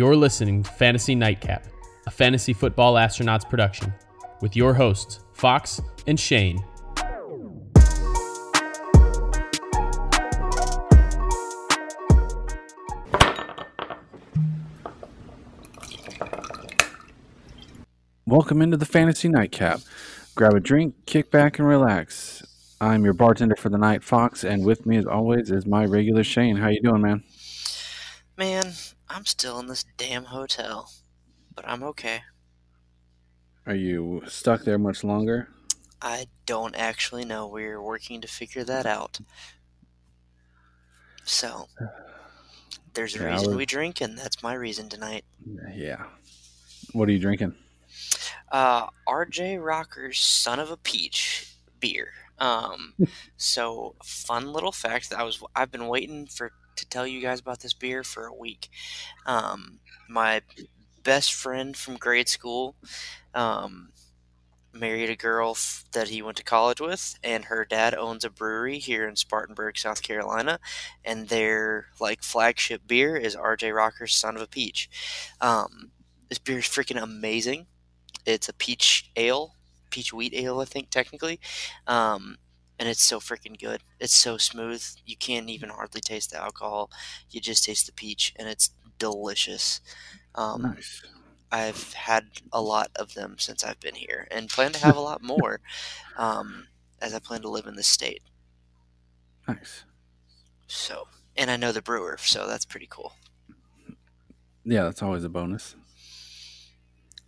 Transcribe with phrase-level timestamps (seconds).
[0.00, 1.66] You're listening to Fantasy Nightcap,
[2.06, 3.92] a fantasy football astronauts production,
[4.40, 6.64] with your hosts, Fox and Shane.
[18.24, 19.80] Welcome into the Fantasy Nightcap.
[20.34, 22.42] Grab a drink, kick back, and relax.
[22.80, 26.24] I'm your bartender for the night, Fox, and with me, as always, is my regular
[26.24, 26.56] Shane.
[26.56, 27.22] How you doing, man?
[28.40, 28.72] Man,
[29.06, 30.90] I'm still in this damn hotel,
[31.54, 32.22] but I'm okay.
[33.66, 35.48] Are you stuck there much longer?
[36.00, 37.46] I don't actually know.
[37.46, 39.20] We're working to figure that out.
[41.22, 41.66] So,
[42.94, 45.26] there's a Yeah, reason we drink, and that's my reason tonight.
[45.74, 46.06] Yeah.
[46.94, 47.54] What are you drinking?
[48.50, 51.46] Uh, RJ Rocker's Son of a Peach
[51.78, 52.08] beer.
[52.38, 52.94] Um,
[53.36, 57.40] so fun little fact that I was I've been waiting for to tell you guys
[57.40, 58.68] about this beer for a week.
[59.26, 60.42] Um, my
[61.02, 62.74] best friend from grade school,
[63.34, 63.90] um,
[64.72, 68.30] married a girl f- that he went to college with, and her dad owns a
[68.30, 70.58] brewery here in Spartanburg, South Carolina,
[71.04, 74.88] and their like flagship beer is RJ Rocker's Son of a Peach.
[75.40, 75.90] Um,
[76.28, 77.66] this beer is freaking amazing.
[78.26, 79.54] It's a peach ale,
[79.90, 81.40] peach wheat ale, I think technically,
[81.86, 82.36] um,
[82.80, 83.82] and it's so freaking good.
[84.00, 84.82] It's so smooth.
[85.04, 86.90] You can't even hardly taste the alcohol.
[87.30, 89.82] You just taste the peach, and it's delicious.
[90.34, 91.02] Um, Nice.
[91.52, 95.00] I've had a lot of them since I've been here, and plan to have a
[95.00, 95.60] lot more
[96.16, 96.68] um,
[97.02, 98.22] as I plan to live in this state.
[99.46, 99.84] Nice.
[100.66, 103.12] So, and I know the brewer, so that's pretty cool.
[104.64, 105.76] Yeah, that's always a bonus.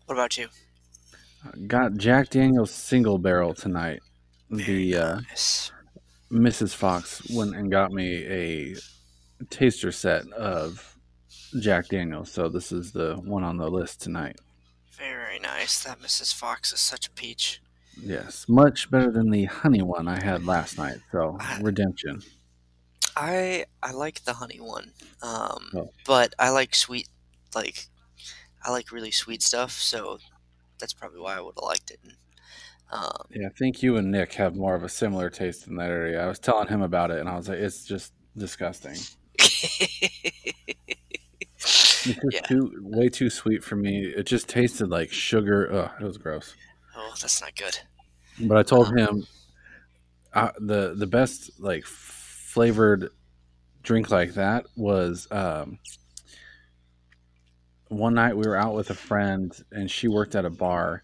[0.06, 0.48] What about you?
[1.66, 4.00] Got Jack Daniel's single barrel tonight.
[4.52, 5.72] The uh, Nice.
[6.30, 6.74] Mrs.
[6.74, 8.74] Fox went and got me a
[9.50, 10.96] taster set of
[11.60, 14.36] Jack Daniels, so this is the one on the list tonight.
[14.92, 15.82] Very nice.
[15.84, 16.34] That Mrs.
[16.34, 17.60] Fox is such a peach.
[18.00, 20.98] Yes, much better than the honey one I had last night.
[21.10, 22.22] So redemption.
[23.16, 24.92] I I like the honey one,
[25.22, 25.90] um, Oh.
[26.06, 27.08] but I like sweet,
[27.54, 27.86] like
[28.64, 29.72] I like really sweet stuff.
[29.72, 30.18] So
[30.78, 31.98] that's probably why I would have liked it.
[32.02, 32.14] And,
[32.92, 35.90] um, Yeah, I think you and Nick have more of a similar taste in that
[35.90, 36.22] area.
[36.22, 38.96] I was telling him about it, and I was like, it's just disgusting.
[42.04, 42.40] It's just Yeah.
[42.48, 44.04] too way too sweet for me.
[44.04, 45.72] It just tasted like sugar.
[45.72, 46.54] Ugh, it was gross.
[46.96, 47.78] oh, that's not good.
[48.40, 49.24] But I told him
[50.34, 53.10] uh, the the best like flavored
[53.84, 55.78] drink like that was um,
[57.88, 61.02] one night we were out with a friend and she worked at a bar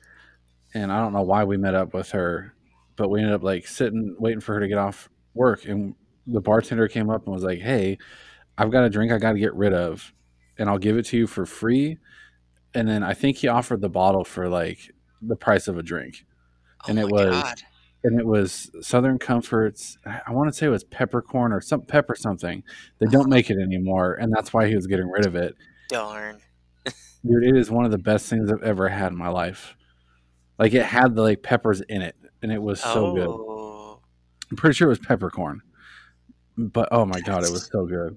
[0.74, 2.54] and I don't know why we met up with her,
[2.96, 5.94] but we ended up like sitting waiting for her to get off work and
[6.26, 7.96] the bartender came up and was like, "Hey,
[8.58, 10.12] I've got a drink I got to get rid of
[10.58, 11.98] and I'll give it to you for free."
[12.74, 14.78] And then I think he offered the bottle for like
[15.22, 16.24] the price of a drink
[16.84, 17.62] Oh And it was- god.
[18.04, 19.98] and it was Southern Comforts.
[20.06, 22.62] I want to say it was peppercorn or some pepper something.
[23.00, 23.28] They don't uh-huh.
[23.28, 25.56] make it anymore, and that's why he was getting rid of it.
[25.88, 26.38] Darn.
[27.26, 29.74] Dude, it is one of the best things I've ever had in my life.
[30.58, 33.28] Like it had the like peppers in it, and it was so good.
[33.28, 34.00] oh,
[34.50, 35.60] I'm pretty sure it was peppercorn,
[36.56, 38.16] but oh my god, it was so good.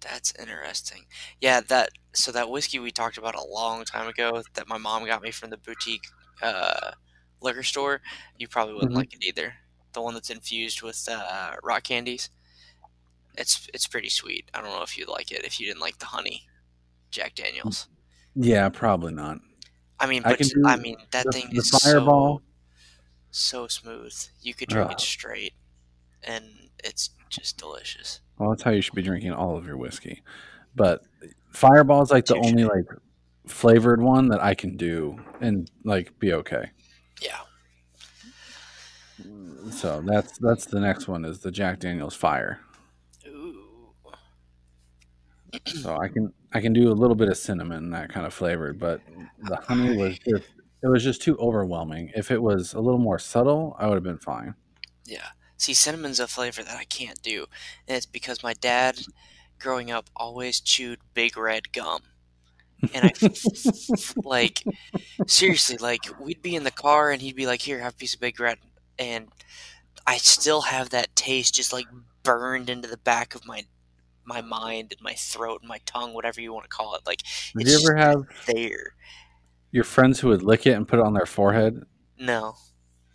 [0.00, 1.04] that's interesting.
[1.40, 5.04] Yeah, that so that whiskey we talked about a long time ago that my mom
[5.06, 6.06] got me from the boutique
[6.42, 6.92] uh,
[7.40, 8.00] liquor store.
[8.38, 8.96] You probably wouldn't Mhm.
[8.96, 9.54] like it either.
[9.92, 12.30] The one that's infused with uh, rock candies.
[13.36, 14.48] It's it's pretty sweet.
[14.54, 16.42] I don't know if you'd like it if you didn't like the honey
[17.10, 17.88] Jack Daniels.
[18.36, 19.38] Yeah, probably not.
[20.00, 22.38] I mean, I but can do I mean that the- thing the is Fireball.
[23.30, 24.12] so so smooth.
[24.42, 24.92] You could drink Ugh.
[24.94, 25.52] it straight,
[26.24, 26.44] and
[26.82, 28.20] it's just delicious.
[28.38, 30.22] Well, that's how you should be drinking all of your whiskey.
[30.74, 31.02] But
[31.52, 32.86] Fireball is like the only like
[33.46, 36.70] flavored one that I can do and like be okay.
[37.22, 37.38] Yeah.
[39.70, 42.60] So that's that's the next one is the Jack Daniel's Fire.
[45.66, 48.78] So I can I can do a little bit of cinnamon that kind of flavored,
[48.78, 49.00] but
[49.44, 50.44] the honey was just
[50.82, 52.10] it was just too overwhelming.
[52.14, 54.54] If it was a little more subtle, I would have been fine.
[55.04, 55.28] Yeah.
[55.56, 57.46] See, cinnamon's a flavor that I can't do,
[57.86, 58.98] and it's because my dad,
[59.58, 62.00] growing up, always chewed big red gum,
[62.94, 63.12] and I
[64.24, 64.64] like
[65.26, 68.14] seriously like we'd be in the car and he'd be like, "Here, have a piece
[68.14, 68.58] of big red,"
[68.98, 69.28] and
[70.06, 71.86] I still have that taste just like
[72.22, 73.64] burned into the back of my
[74.24, 77.02] my mind and my throat and my tongue, whatever you want to call it.
[77.06, 77.22] Like
[77.56, 78.94] Did it's you ever have there.
[79.72, 81.82] your friends who would lick it and put it on their forehead?
[82.18, 82.54] No.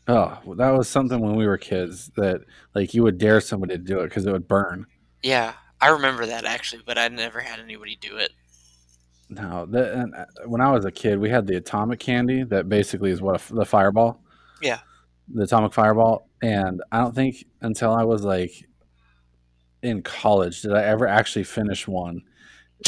[0.08, 2.42] Oh, well, that was something when we were kids that
[2.76, 4.86] like you would dare somebody to do it because it would burn.
[5.24, 8.32] Yeah, I remember that actually, but I never had anybody do it.
[9.30, 12.70] No, the, and, uh, when I was a kid, we had the atomic candy that
[12.70, 14.22] basically is what a, the fireball.
[14.62, 14.80] Yeah.
[15.34, 18.52] The atomic fireball, and I don't think until I was like
[19.86, 22.22] in college did I ever actually finish one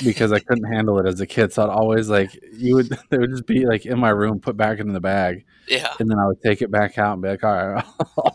[0.04, 1.54] because I couldn't handle it as a kid.
[1.54, 4.58] So I'd always like you would they would just be like in my room, put
[4.58, 5.94] back in the bag, Yeah.
[6.00, 7.86] and then I would take it back out and be like, all right,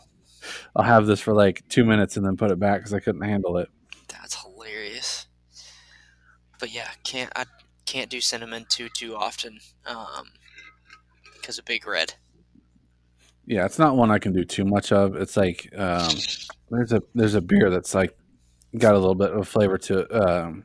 [0.76, 3.22] I'll have this for like two minutes and then put it back because I couldn't
[3.22, 3.68] handle it.
[4.08, 5.26] That's hilarious.
[6.58, 7.44] But yeah, can't I
[7.86, 9.58] can't do cinnamon too too often.
[9.86, 10.26] Um,
[11.34, 12.14] because of Big Red.
[13.46, 15.16] Yeah, it's not one I can do too much of.
[15.16, 16.08] It's like um,
[16.70, 18.16] there's a there's a beer that's like
[18.78, 20.64] got a little bit of flavor to it um,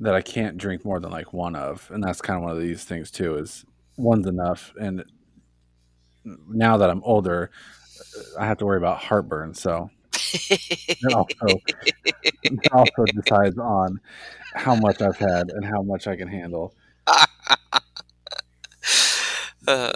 [0.00, 2.60] that I can't drink more than like one of, and that's kind of one of
[2.62, 3.36] these things too.
[3.36, 3.64] Is
[3.96, 5.04] one's enough, and
[6.24, 7.50] now that I'm older,
[8.38, 9.90] I have to worry about heartburn, so
[10.32, 11.60] it also
[12.42, 14.00] it also decides on
[14.54, 16.74] how much I've had and how much I can handle.
[19.68, 19.92] uh,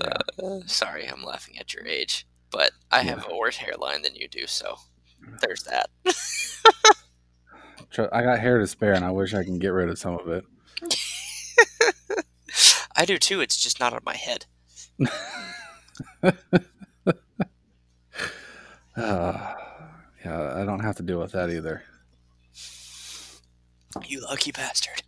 [0.67, 4.47] sorry, I'm laughing at your age, but I have a worse hairline than you do,
[4.47, 4.77] so
[5.41, 5.91] there's that.
[7.99, 10.29] I got hair to spare, and I wish I can get rid of some of
[10.29, 10.45] it.
[12.97, 13.41] I do too.
[13.41, 14.47] It's just not on my head.
[16.23, 16.33] Uh,
[20.25, 21.83] yeah, I don't have to deal with that either.
[24.07, 25.03] You lucky bastard.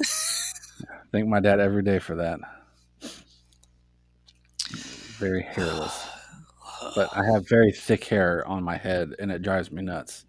[1.12, 2.40] Thank my dad every day for that.
[5.18, 6.06] Very hairless,
[6.94, 10.24] but I have very thick hair on my head, and it drives me nuts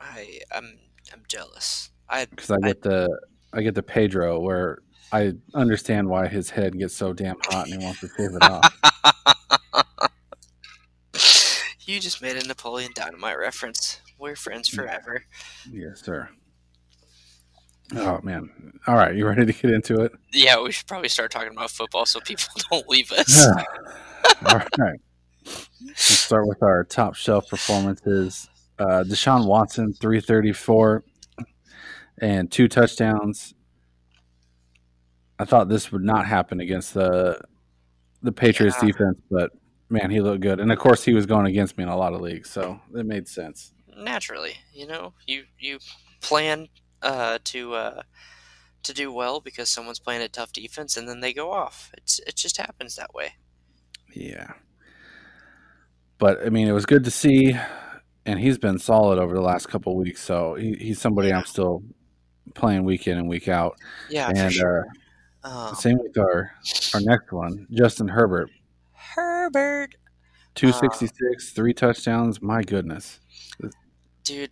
[0.00, 0.78] I I'm
[1.12, 1.90] I'm jealous.
[2.08, 3.08] I because I get the
[3.52, 4.78] I get the Pedro where
[5.12, 8.42] I understand why his head gets so damn hot and he wants to shave it
[8.42, 10.10] off.
[11.86, 14.00] you just made a Napoleon Dynamite reference.
[14.18, 14.76] We're friends mm.
[14.76, 15.24] forever.
[15.70, 16.28] yes, sir.
[17.96, 18.50] Oh man!
[18.86, 20.12] All right, you ready to get into it?
[20.32, 23.46] Yeah, we should probably start talking about football so people don't leave us.
[24.46, 25.00] All right.
[25.82, 28.50] Let's start with our top shelf performances.
[28.78, 31.04] Uh, Deshaun Watson, 334
[32.20, 33.54] and two touchdowns.
[35.38, 37.40] I thought this would not happen against the
[38.22, 38.88] the Patriots Yeah.
[38.88, 39.52] defense, but
[39.88, 40.58] man, he looked good.
[40.58, 43.06] And of course, he was going against me in a lot of leagues, so it
[43.06, 43.72] made sense.
[43.96, 45.78] Naturally, you know, you you
[46.20, 46.68] plan
[47.02, 48.02] uh, to uh,
[48.82, 51.90] to do well because someone's playing a tough defense, and then they go off.
[51.96, 53.34] It's it just happens that way.
[54.12, 54.52] Yeah.
[56.18, 57.56] But I mean, it was good to see,
[58.28, 60.22] and he's been solid over the last couple of weeks.
[60.22, 61.82] So he, he's somebody I'm still
[62.54, 63.78] playing week in and week out.
[64.10, 64.86] Yeah, and sure.
[65.42, 66.52] uh, Um, same with our
[66.94, 68.50] our next one, Justin Herbert,
[68.92, 69.96] Herbert,
[70.54, 72.42] two sixty six, three touchdowns.
[72.42, 73.18] My goodness,
[74.24, 74.50] dude,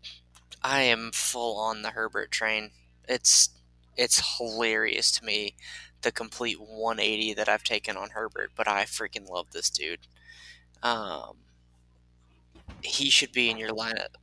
[0.62, 2.70] I am full on the Herbert train.
[3.06, 3.50] It's
[3.96, 5.55] it's hilarious to me
[6.02, 10.06] the complete 180 that I've taken on Herbert, but I freaking love this dude.
[10.82, 11.38] Um,
[12.82, 14.14] he should be in your lineup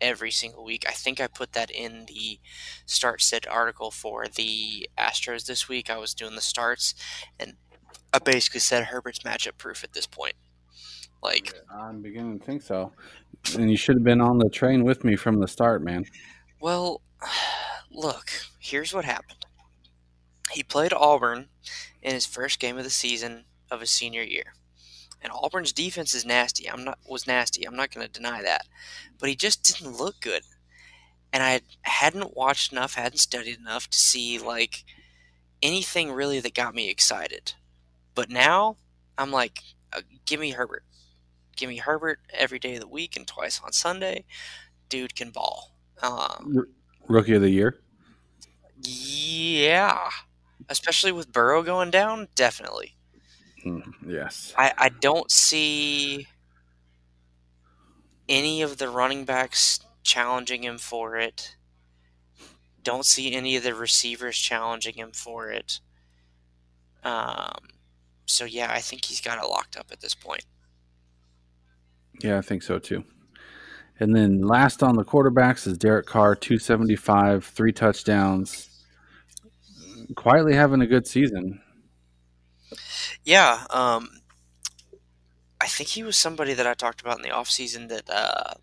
[0.00, 0.84] every single week.
[0.88, 2.38] I think I put that in the
[2.84, 5.90] start set article for the Astros this week.
[5.90, 6.94] I was doing the starts,
[7.38, 7.54] and
[8.12, 10.34] I basically said Herbert's matchup proof at this point.
[11.22, 12.92] Like, I'm beginning to think so.
[13.58, 16.04] And you should have been on the train with me from the start, man.
[16.60, 17.00] Well,
[17.90, 19.46] look, here's what happened.
[20.52, 21.48] He played Auburn
[22.02, 24.54] in his first game of the season of his senior year.
[25.26, 26.70] And Auburn's defense is nasty.
[26.70, 27.64] I'm not was nasty.
[27.64, 28.68] I'm not going to deny that.
[29.18, 30.42] But he just didn't look good.
[31.32, 34.84] And I hadn't watched enough, hadn't studied enough to see like
[35.60, 37.54] anything really that got me excited.
[38.14, 38.76] But now
[39.18, 40.84] I'm like, uh, give me Herbert.
[41.56, 44.26] Give me Herbert every day of the week and twice on Sunday.
[44.88, 45.76] Dude can ball.
[46.02, 46.66] Um,
[47.08, 47.80] Rookie of the year.
[48.80, 50.08] yeah,
[50.68, 52.95] especially with Burrow going down, definitely.
[54.06, 54.54] Yes.
[54.56, 56.26] I, I don't see
[58.28, 61.56] any of the running backs challenging him for it.
[62.82, 65.80] Don't see any of the receivers challenging him for it.
[67.02, 67.68] Um,
[68.26, 70.44] so yeah, I think he's got it locked up at this point.
[72.22, 73.04] Yeah, I think so too.
[73.98, 78.68] And then last on the quarterbacks is Derek Carr, 275, three touchdowns.
[80.14, 81.60] Quietly having a good season.
[83.26, 84.22] Yeah, um,
[85.60, 88.54] I think he was somebody that I talked about in the offseason that uh,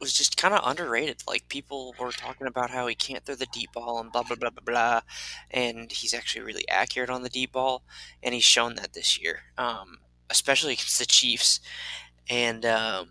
[0.00, 1.22] was just kind of underrated.
[1.26, 4.36] Like people were talking about how he can't throw the deep ball and blah blah
[4.36, 5.00] blah blah blah,
[5.50, 7.82] and he's actually really accurate on the deep ball,
[8.22, 9.98] and he's shown that this year, um,
[10.30, 11.60] especially against the Chiefs.
[12.28, 13.10] And um,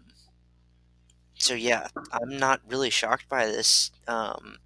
[1.35, 3.91] so yeah, I'm not really shocked by this.
[4.07, 4.57] Um,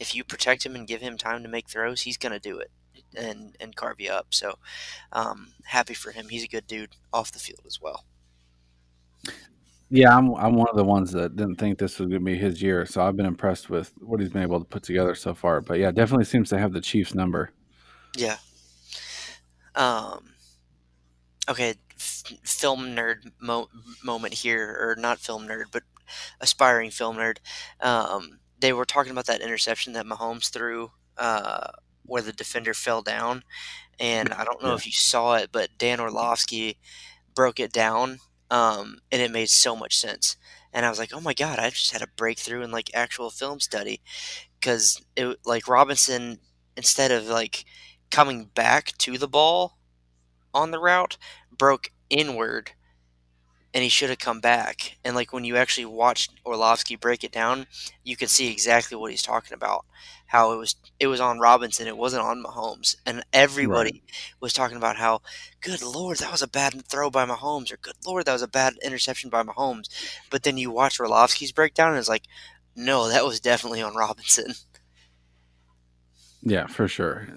[0.00, 2.70] if you protect him and give him time to make throws, he's to do it
[3.16, 4.28] and and carve you up.
[4.30, 4.54] So
[5.12, 6.28] um, happy for him.
[6.28, 8.04] He's a good dude off the field as well.
[9.90, 12.36] Yeah, I'm I'm one of the ones that didn't think this was going to be
[12.36, 15.34] his year, so I've been impressed with what he's been able to put together so
[15.34, 15.60] far.
[15.60, 17.50] But yeah, definitely seems to have the Chiefs number.
[18.16, 18.38] Yeah.
[19.74, 20.30] Um.
[21.48, 23.68] Okay, f- film nerd mo-
[24.02, 25.82] moment here, or not film nerd, but
[26.40, 27.38] aspiring film nerd.
[27.80, 31.68] Um, they were talking about that interception that Mahomes threw, uh,
[32.04, 33.44] where the defender fell down,
[34.00, 34.74] and I don't know Yeah.
[34.74, 36.78] if you saw it, but Dan Orlovsky
[37.34, 38.20] broke it down,
[38.50, 40.36] um, and it made so much sense.
[40.72, 43.30] And I was like, oh my god, I just had a breakthrough in like actual
[43.30, 44.02] film study,
[44.60, 46.40] because it like Robinson
[46.76, 47.64] instead of like
[48.10, 49.78] coming back to the ball
[50.54, 51.18] on the route
[51.56, 52.72] broke inward
[53.72, 57.32] and he should have come back and like when you actually watch Orlovsky break it
[57.32, 57.66] down
[58.04, 59.84] you can see exactly what he's talking about
[60.34, 64.02] how it was it was on Robinson it wasn't on Mahomes and everybody
[64.40, 65.20] was talking about how
[65.60, 68.48] good lord that was a bad throw by Mahomes or good lord that was a
[68.48, 69.88] bad interception by Mahomes.
[70.30, 72.24] But then you watch Orlovsky's breakdown and it's like
[72.74, 74.54] no that was definitely on Robinson.
[76.42, 77.28] Yeah, for sure.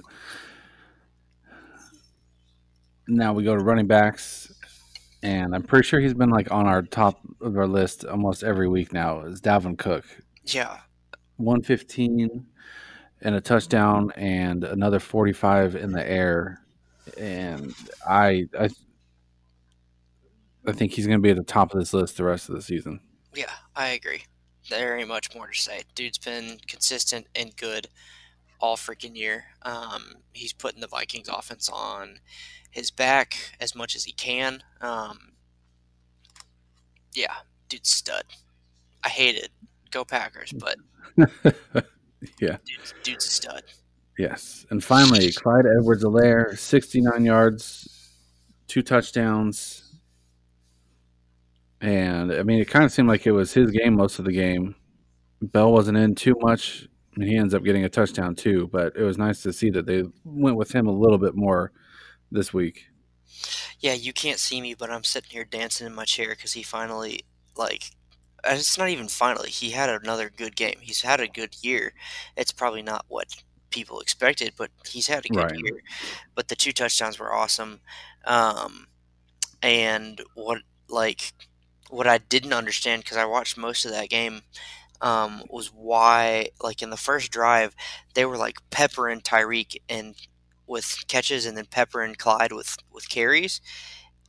[3.08, 4.52] Now we go to running backs,
[5.22, 8.68] and I'm pretty sure he's been like on our top of our list almost every
[8.68, 9.22] week now.
[9.22, 10.04] Is Dalvin Cook,
[10.46, 10.80] yeah.
[11.38, 12.48] 115
[13.22, 16.62] and a touchdown, and another 45 in the air,
[17.18, 17.74] and
[18.08, 18.70] I I
[20.68, 22.56] I think he's going to be at the top of this list the rest of
[22.56, 23.00] the season.
[23.34, 24.24] Yeah, I agree.
[24.70, 25.84] There ain't much more to say.
[25.96, 27.88] Dude's been consistent and good
[28.60, 29.46] all freaking year.
[29.62, 32.20] Um, he's putting the Vikings offense on
[32.72, 34.64] his back as much as he can.
[34.82, 35.34] Um,
[37.14, 37.34] yeah,
[37.70, 38.26] dude's stud.
[39.04, 39.50] I hate it.
[39.92, 40.78] Go Packers, but
[42.40, 42.58] yeah.
[42.66, 43.64] dude's, dude's a stud.
[44.18, 44.66] Yes.
[44.70, 47.88] And finally, Clyde Edwards-Helaire, 69 yards,
[48.68, 50.00] two touchdowns.
[51.82, 54.32] And I mean, it kind of seemed like it was his game most of the
[54.32, 54.76] game.
[55.42, 56.88] Bell wasn't in too much.
[57.16, 59.70] I mean, he ends up getting a touchdown too, but it was nice to see
[59.72, 61.72] that they went with him a little bit more
[62.32, 62.88] this week.
[63.80, 66.64] Yeah, you can't see me, but I'm sitting here dancing in my chair because he
[66.64, 67.92] finally, like,
[68.48, 69.50] and it's not even finally.
[69.50, 70.78] He had another good game.
[70.82, 71.94] He's had a good year.
[72.36, 73.28] It's probably not what
[73.70, 75.56] people expected, but he's had a good Right.
[75.56, 75.82] year.
[76.36, 77.82] But the two touchdowns were awesome.
[78.26, 78.88] Um,
[79.62, 81.34] and what, like,
[81.90, 84.42] what I didn't understand because I watched most of that game
[85.02, 87.76] um, was why, like, in the first drive,
[88.16, 90.16] they were like Pepper and Tyreek and
[90.68, 93.62] with catches, and then Pepper and Clyde with with carries,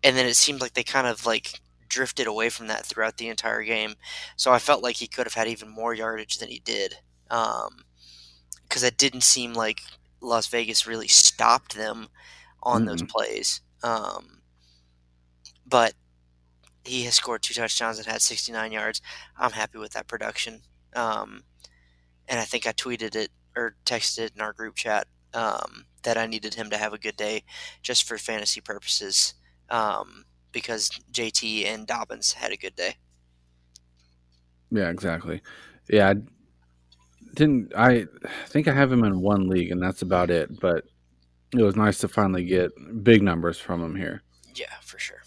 [0.02, 3.28] and then it seemed like they kind of like drifted away from that throughout the
[3.28, 3.94] entire game.
[4.36, 6.96] So I felt like he could have had even more yardage than he did,
[7.28, 9.80] because it didn't seem like
[10.20, 12.08] Las Vegas really stopped them
[12.62, 13.60] on those plays.
[13.82, 14.40] Um,
[15.66, 15.94] but
[16.84, 19.00] he has scored two touchdowns and had 69 yards.
[19.36, 20.62] I'm happy with that production.
[20.94, 21.44] Um,
[22.26, 26.16] and I think I tweeted it or texted it in our group chat um, that
[26.16, 27.44] I needed him to have a good day
[27.82, 29.34] just for fantasy purposes
[29.70, 32.96] um, because JT and Dobbins had a good day.
[34.70, 35.42] Yeah, exactly.
[35.88, 36.14] Yeah, I
[37.34, 38.06] didn't I
[38.46, 40.84] think I have him in one league and that's about it, but
[41.56, 42.70] it was nice to finally get
[43.02, 44.22] big numbers from him here.
[44.54, 45.22] Yeah, for sure.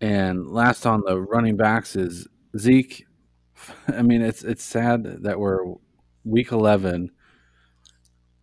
[0.00, 3.06] And last on the running backs is Zeke.
[3.88, 5.74] I mean, it's it's sad that we're
[6.24, 7.10] week eleven,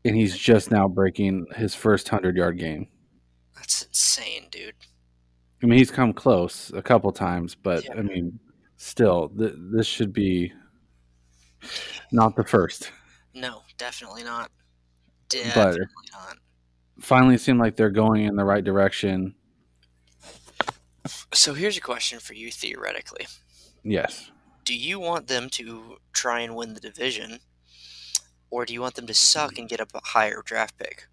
[0.03, 2.87] and he's just now breaking his first hundred yard game.
[3.55, 4.73] That's insane, dude.
[5.65, 7.93] I mean, he's come close a couple times, but Yeah.
[7.97, 8.39] I mean,
[8.77, 10.53] still, th- this should be
[12.11, 12.91] not the first.
[13.33, 14.51] No, definitely not.
[15.31, 16.37] But- Definitely not.
[16.99, 19.33] Finally, seem like they're going in the right direction.
[21.33, 23.25] So here's a question for you theoretically.
[23.83, 24.29] Yes,
[24.65, 27.39] Do you want them to try and win the division,
[28.51, 31.07] or do you want them to suck and get a higher draft pick?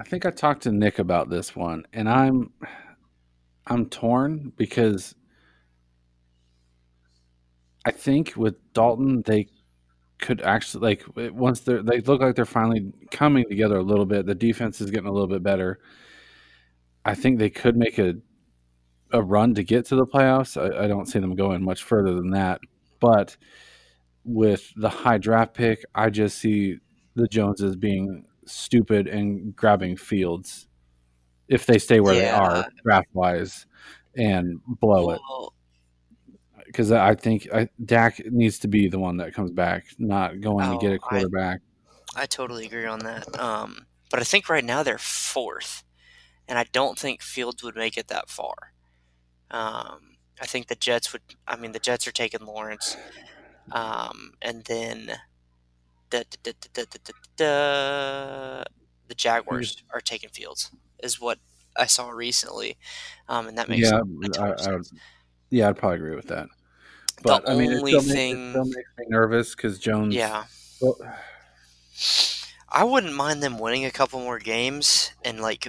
[0.00, 2.52] I think I talked to Nick about this one, and I'm
[3.66, 5.14] I'm torn because
[7.84, 9.48] I think with Dalton they
[10.18, 11.04] could actually like
[11.34, 14.24] once they're they look like they're finally coming together a little bit.
[14.24, 15.80] The defense is getting a little bit better.
[17.04, 18.14] I think they could make a
[19.12, 20.56] a run to get to the playoffs.
[20.56, 22.62] I, I don't see them going much further than that,
[23.00, 23.36] but
[24.24, 26.78] with the high draft pick, I just see
[27.16, 30.66] the Joneses being stupid and grabbing fields
[31.48, 33.66] if they stay where they are draft wise
[34.16, 35.20] and blow it.
[36.66, 40.70] Because I think I, Dak needs to be the one that comes back, not going
[40.70, 41.60] to get a I- quarterback.
[42.14, 43.38] I totally agree on that.
[43.38, 45.84] Um, but I think right now they're fourth,
[46.48, 48.72] and I don't think Fields would make it that far.
[49.50, 51.22] Um, I think the Jets would.
[51.46, 52.96] I mean, the Jets are taking Lawrence,
[53.70, 55.12] um, and then
[56.10, 58.64] the the, the, the, the, the,
[59.08, 60.70] the Jaguars are taking Fields,
[61.02, 61.38] is what
[61.76, 62.76] I saw recently,
[63.28, 64.00] um, and that makes yeah,
[64.38, 64.86] I, I would,
[65.50, 66.48] yeah, I'd probably agree with that.
[67.22, 70.14] But I mean, it only makes, thing- it still makes me nervous because Jones.
[70.14, 70.44] Yeah.
[70.80, 70.96] well,
[72.68, 75.68] I wouldn't mind them winning a couple more games and like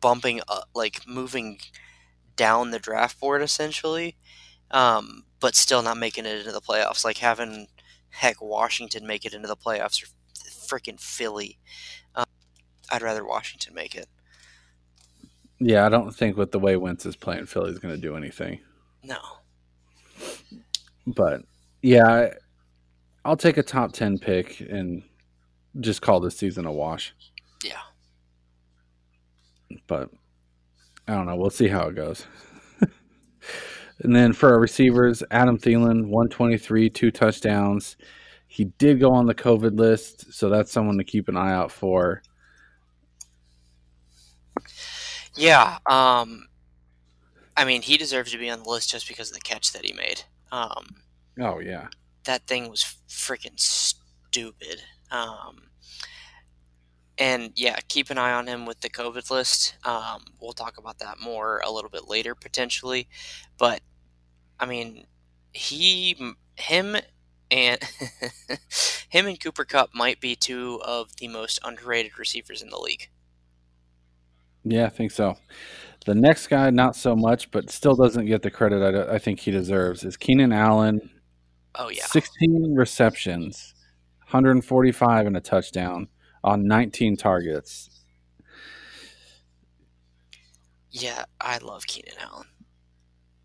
[0.00, 1.58] bumping up, like moving
[2.36, 4.16] down the draft board essentially,
[4.70, 7.04] um, but still not making it into the playoffs.
[7.04, 7.68] Like having
[8.12, 10.06] heck Washington make it into the playoffs or
[10.48, 11.58] freaking Philly.
[12.14, 12.24] Um,
[12.90, 14.08] I'd rather Washington make it.
[15.58, 18.60] yeah, I don't think with the way Wentz is playing, Philly's going to do anything.
[19.04, 19.18] No.
[21.06, 21.42] But
[21.82, 22.30] yeah, I,
[23.24, 25.02] I'll take a top ten pick and
[25.80, 27.14] just call this season a wash.
[27.64, 27.80] Yeah.
[29.86, 30.10] but
[31.08, 31.36] I don't know.
[31.36, 32.26] We'll see how it goes.
[34.00, 37.96] and then for our receivers, Adam Thielen, 123, two touchdowns.
[38.46, 41.72] He did go on the COVID list, so that's someone to keep an eye out
[41.72, 42.22] for.
[45.34, 45.78] Yeah.
[45.86, 46.48] Um,
[47.56, 49.84] I mean, he deserves to be on the list just because of the catch that
[49.84, 50.22] he made.
[50.50, 50.84] Um,
[51.40, 51.88] Oh yeah,
[52.24, 54.82] that thing was freaking stupid.
[55.10, 55.62] Um,
[57.18, 59.76] and yeah, keep an eye on him with the COVID list.
[59.84, 63.08] Um, we'll talk about that more a little bit later potentially,
[63.58, 63.80] but
[64.58, 65.06] I mean,
[65.52, 66.16] he,
[66.56, 66.96] him,
[67.50, 67.80] and
[69.08, 73.10] him and Cooper Kupp might be two of the most underrated receivers in the league.
[74.64, 75.36] yeah, I think so.
[76.06, 79.40] The next guy, not so much, but still doesn't get the credit I, I think
[79.40, 81.10] he deserves, is Keenan Allen.
[81.74, 83.74] Oh yeah, 16 receptions,
[84.24, 86.08] 145 and a touchdown
[86.44, 87.88] on 19 targets.
[90.90, 92.46] yeah, I love Keenan Allen.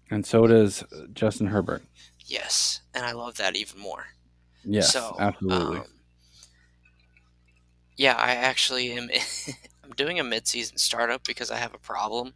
[0.10, 0.83] And so does
[1.13, 1.83] Justin Herbert.
[2.25, 4.05] Yes, and I love that even more.
[4.63, 5.77] Yes, so, absolutely.
[5.79, 5.86] um,
[7.95, 9.10] yeah, I actually am.
[9.83, 12.33] I'm doing a mid-season startup because I have a problem,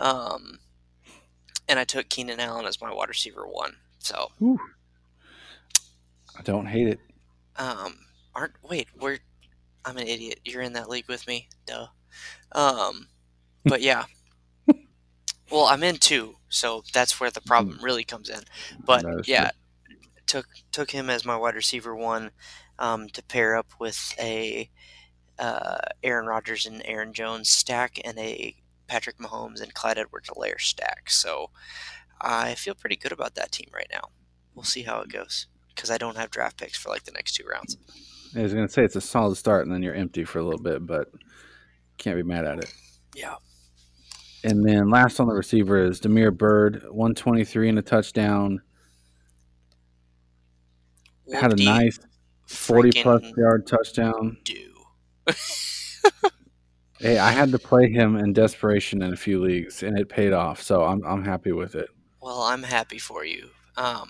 [0.00, 0.58] um,
[1.68, 3.76] and I took Keenan Allen as my wide receiver one.
[3.98, 4.58] So, Whew.
[6.38, 7.00] I don't hate it.
[7.56, 7.98] um,
[8.34, 9.18] aren't wait, we're
[9.84, 10.40] I'm an idiot.
[10.44, 11.88] You're in that league with me, duh.
[12.52, 13.08] Um,
[13.64, 14.04] but yeah.
[15.50, 18.40] well, I'm in two, so that's where the problem really comes in.
[18.84, 19.50] But is yeah,
[20.26, 22.30] took took him as my wide receiver one
[22.78, 24.70] um, to pair up with a
[25.38, 31.10] uh, Aaron Rodgers and Aaron Jones stack and a Patrick Mahomes and Clyde Edwards-Helaire stack.
[31.10, 31.50] So
[32.20, 34.10] I feel pretty good about that team right now.
[34.54, 37.34] We'll see how it goes because I don't have draft picks for like the next
[37.34, 37.76] two rounds.
[38.36, 40.44] I was going to say it's a solid start, and then you're empty for a
[40.44, 41.08] little bit, but
[41.98, 42.72] can't be mad at it.
[43.14, 43.36] Yeah.
[44.44, 48.60] And then last on the receiver is Damiere Byrd, 123 and a touchdown.
[51.32, 51.98] Had a nice
[52.46, 54.38] 40 plus yard touchdown.
[54.44, 54.72] do.
[57.02, 60.32] Hey, I had to play him in desperation in a few leagues, and it paid
[60.32, 60.62] off.
[60.62, 61.88] So I'm I'm happy with it.
[62.20, 63.50] Well, I'm happy for you.
[63.76, 64.06] Um,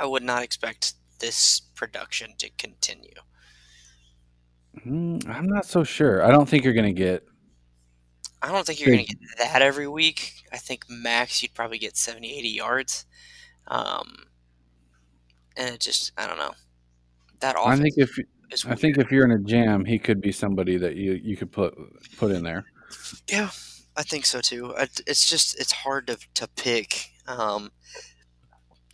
[0.00, 3.14] I would not expect this production to continue.
[4.82, 6.22] Hmm, I'm not so sure.
[6.22, 7.24] I don't think you're going to get.
[8.42, 10.32] I don't think you're going to get that every week.
[10.52, 13.06] I think max you'd probably get 70, 80 yards.
[13.68, 14.16] Um,
[15.56, 16.52] and it just, I don't know.
[17.38, 18.18] That I think if
[18.66, 21.50] I think if you're in a jam, he could be somebody that you you could
[21.50, 21.74] put
[22.18, 22.64] put in there.
[23.28, 23.50] Yeah,
[23.96, 24.74] I think so too.
[25.08, 27.10] It's just it's hard to to pick.
[27.26, 27.72] Um,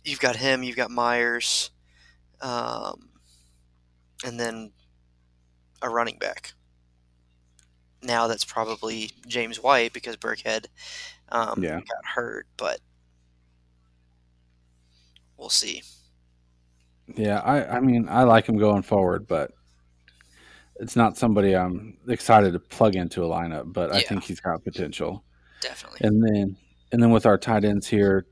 [0.03, 1.69] you've got him, you've got Myers,
[2.41, 3.09] um,
[4.25, 4.71] and then
[5.81, 6.53] a running back.
[8.01, 10.65] Now that's probably James White because Burkhead
[11.29, 11.79] um, Yeah.
[11.79, 12.79] got hurt, but
[15.37, 15.83] we'll see.
[17.15, 19.51] Yeah, I I mean I like him going forward, but
[20.75, 23.73] it's not somebody I'm excited to plug into a lineup.
[23.73, 25.23] But I think he's got potential.
[25.61, 25.99] Definitely.
[26.03, 26.57] And then
[26.91, 28.27] and then with our tight ends here,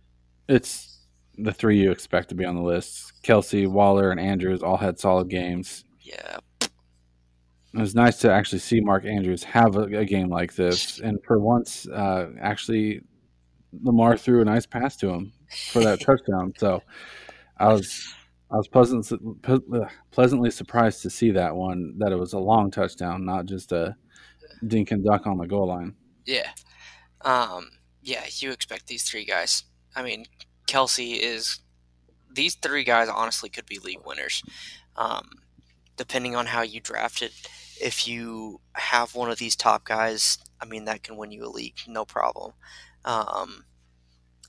[0.47, 0.96] it's
[1.37, 3.13] the three you expect to be on the list.
[3.23, 5.83] Kelce, Waller, and Andrews all had solid games.
[6.01, 6.37] Yeah.
[6.61, 11.19] It was nice to actually see Mark Andrews have a, a game like this, and
[11.25, 13.01] for once, uh, actually,
[13.83, 15.33] Lamar threw a nice pass to him
[15.71, 16.53] for that touchdown.
[16.57, 16.81] So
[17.57, 18.15] I was
[18.49, 19.11] I was pleasant,
[20.11, 23.95] pleasantly surprised to see that one that it was a long touchdown, not just a
[24.65, 25.95] dink and duck on the goal line.
[26.25, 26.49] Yeah.
[27.21, 27.69] Um,
[28.01, 29.65] yeah, you expect these three guys.
[29.95, 30.25] I mean,
[30.67, 31.59] Kelce is.
[32.29, 34.43] These three guys honestly could be league winners,
[34.95, 35.29] um,
[35.95, 37.31] depending on how you draft it.
[37.81, 41.49] If you have one of these top guys, I mean that can win you a
[41.49, 42.53] league, no problem.
[43.05, 43.65] Um,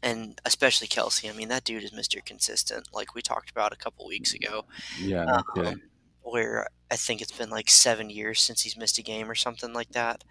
[0.02, 1.30] and especially Kelce.
[1.30, 4.66] I mean that dude is Mister Consistent, like we talked about a couple weeks ago.
[5.00, 5.40] Yeah.
[5.56, 5.80] Um,
[6.20, 9.72] where I think it's been like seven years since he's missed a game or something
[9.72, 10.24] like that.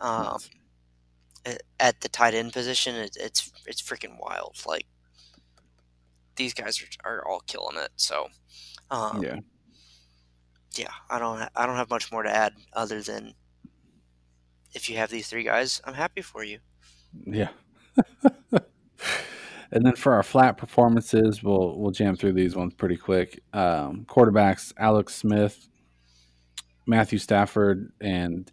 [0.00, 0.38] Um,
[1.80, 4.56] at the tight end position, it, it's it's freaking wild.
[4.66, 4.86] Like
[6.36, 7.90] these guys are, are all killing it.
[7.96, 8.28] So,
[8.90, 9.36] um, yeah,
[10.74, 10.92] yeah.
[11.10, 13.34] I don't I don't have much more to add other than
[14.74, 16.58] if you have these three guys, I'm happy for you.
[17.26, 17.48] Yeah.
[18.52, 23.42] and then for our flat performances, we'll we'll jam through these ones pretty quick.
[23.52, 25.68] Um, quarterbacks: Alex Smith,
[26.86, 28.50] Matthew Stafford, and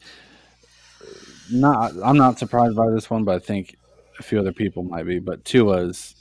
[1.52, 1.94] not.
[2.04, 3.76] I'm not surprised by this one, but I think
[4.20, 5.20] a few other people might be.
[5.20, 6.16] But Tua's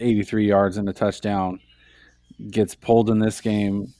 [0.00, 1.60] 83 yards and a touchdown
[2.50, 3.92] gets pulled in this game.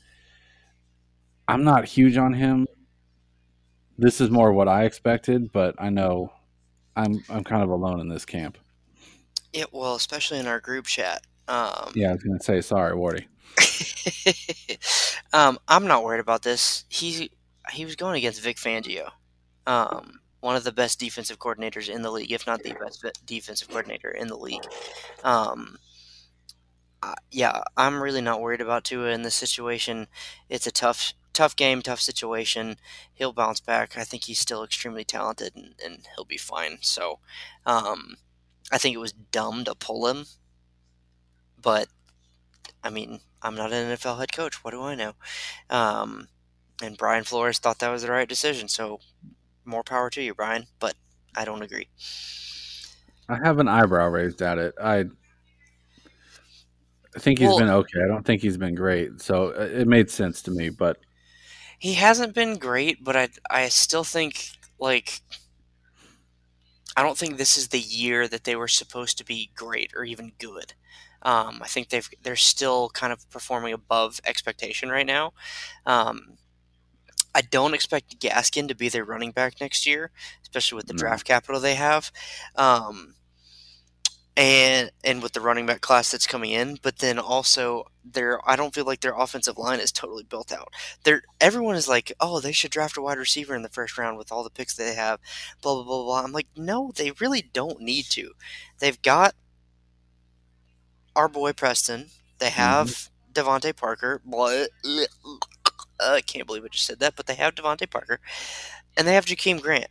[1.46, 2.66] I'm not huge on him.
[3.96, 6.32] This is more what I expected, but I know
[6.94, 8.58] I'm I'm kind of alone in this camp.
[9.52, 11.22] Yeah, well, especially in our group chat.
[11.48, 13.26] Um, yeah, I was gonna say sorry, Wardy.
[15.32, 16.84] um, I'm not worried about this.
[16.88, 17.30] He
[17.70, 19.10] he was going against Vic Fangio,
[19.66, 23.68] um, one of the best defensive coordinators in the league, if not the best defensive
[23.68, 24.64] coordinator in the league.
[25.24, 25.78] Um,
[27.02, 30.08] uh, yeah, I'm really not worried about Tua in this situation.
[30.48, 32.76] It's a tough tough game, tough situation.
[33.14, 33.96] He'll bounce back.
[33.96, 36.78] I think he's still extremely talented and, and he'll be fine.
[36.80, 37.20] So,
[37.64, 38.16] um,
[38.72, 40.26] I think it was dumb to pull him,
[41.60, 41.86] but
[42.82, 44.64] I mean, I'm not an NFL head coach.
[44.64, 45.12] What do I know?
[45.70, 46.28] Um,
[46.82, 48.68] and Brian Flores thought that was the right decision.
[48.68, 49.00] So,
[49.68, 50.66] more power to you, Brian.
[50.80, 50.94] But
[51.36, 51.88] I don't agree.
[53.28, 54.74] I have an eyebrow raised at it.
[54.82, 55.04] I
[57.14, 58.02] I think he's well, been okay.
[58.04, 59.20] I don't think he's been great.
[59.20, 60.98] So uh, it made sense to me, but
[61.78, 65.20] he hasn't been great, but I I still think like
[66.96, 70.04] I don't think this is the year that they were supposed to be great or
[70.04, 70.74] even good.
[71.22, 75.32] Um, I think they've they're still kind of performing above expectation right now.
[75.86, 76.36] Um,
[77.34, 80.10] I don't expect Gaskin to be their running back next year,
[80.42, 80.98] especially with the no.
[80.98, 82.10] draft capital they have.
[82.56, 83.14] Um,
[84.38, 88.54] and and with the running back class that's coming in, but then also their I
[88.54, 90.72] don't feel like their offensive line is totally built out.
[91.02, 94.16] They're everyone is like, oh, they should draft a wide receiver in the first round
[94.16, 95.18] with all the picks they have,
[95.60, 96.22] blah blah blah blah.
[96.22, 98.30] I'm like, no, they really don't need to.
[98.78, 99.34] They've got
[101.16, 102.06] our boy Preston.
[102.38, 103.32] They have mm-hmm.
[103.32, 104.22] DeVante Parker.
[104.24, 104.66] Blah,
[106.00, 108.20] I can't believe I just said that, but they have DeVante Parker,
[108.96, 109.88] and they have Jakeem Grant.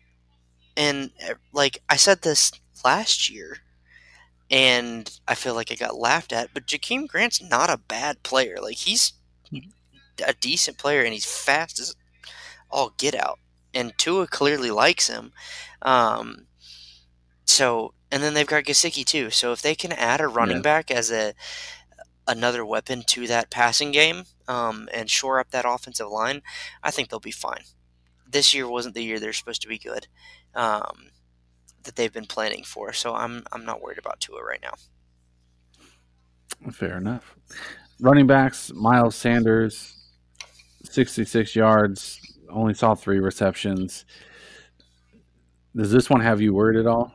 [0.76, 2.52] And eh, like I said this
[2.84, 3.62] last year
[4.50, 6.54] and I feel like I got laughed at.
[6.54, 8.58] But Jakeem Grant's not a bad player.
[8.62, 9.13] Like he's
[10.26, 11.96] a decent player, and he's fast as
[12.70, 13.39] all get out.
[13.74, 15.32] And Tua clearly likes him.
[15.82, 16.48] Um,
[17.46, 19.30] so, and then they've got Gesicki too.
[19.30, 20.63] So if they can add a running yeah.
[20.63, 21.34] back as a
[22.28, 26.42] another weapon to that passing game um, and shore up that offensive line,
[26.84, 27.63] I think they'll be fine.
[28.30, 30.08] This year wasn't the year they're supposed to be good.
[30.54, 31.12] Um,
[31.88, 32.94] that they've been planning for.
[32.94, 34.76] So I'm I'm not worried about Tua right now.
[36.72, 37.36] Fair enough.
[38.00, 39.96] Running backs: Miles Sanders,
[40.84, 44.06] 66 yards, only saw three receptions.
[45.76, 47.13] Does this one have you worried at all?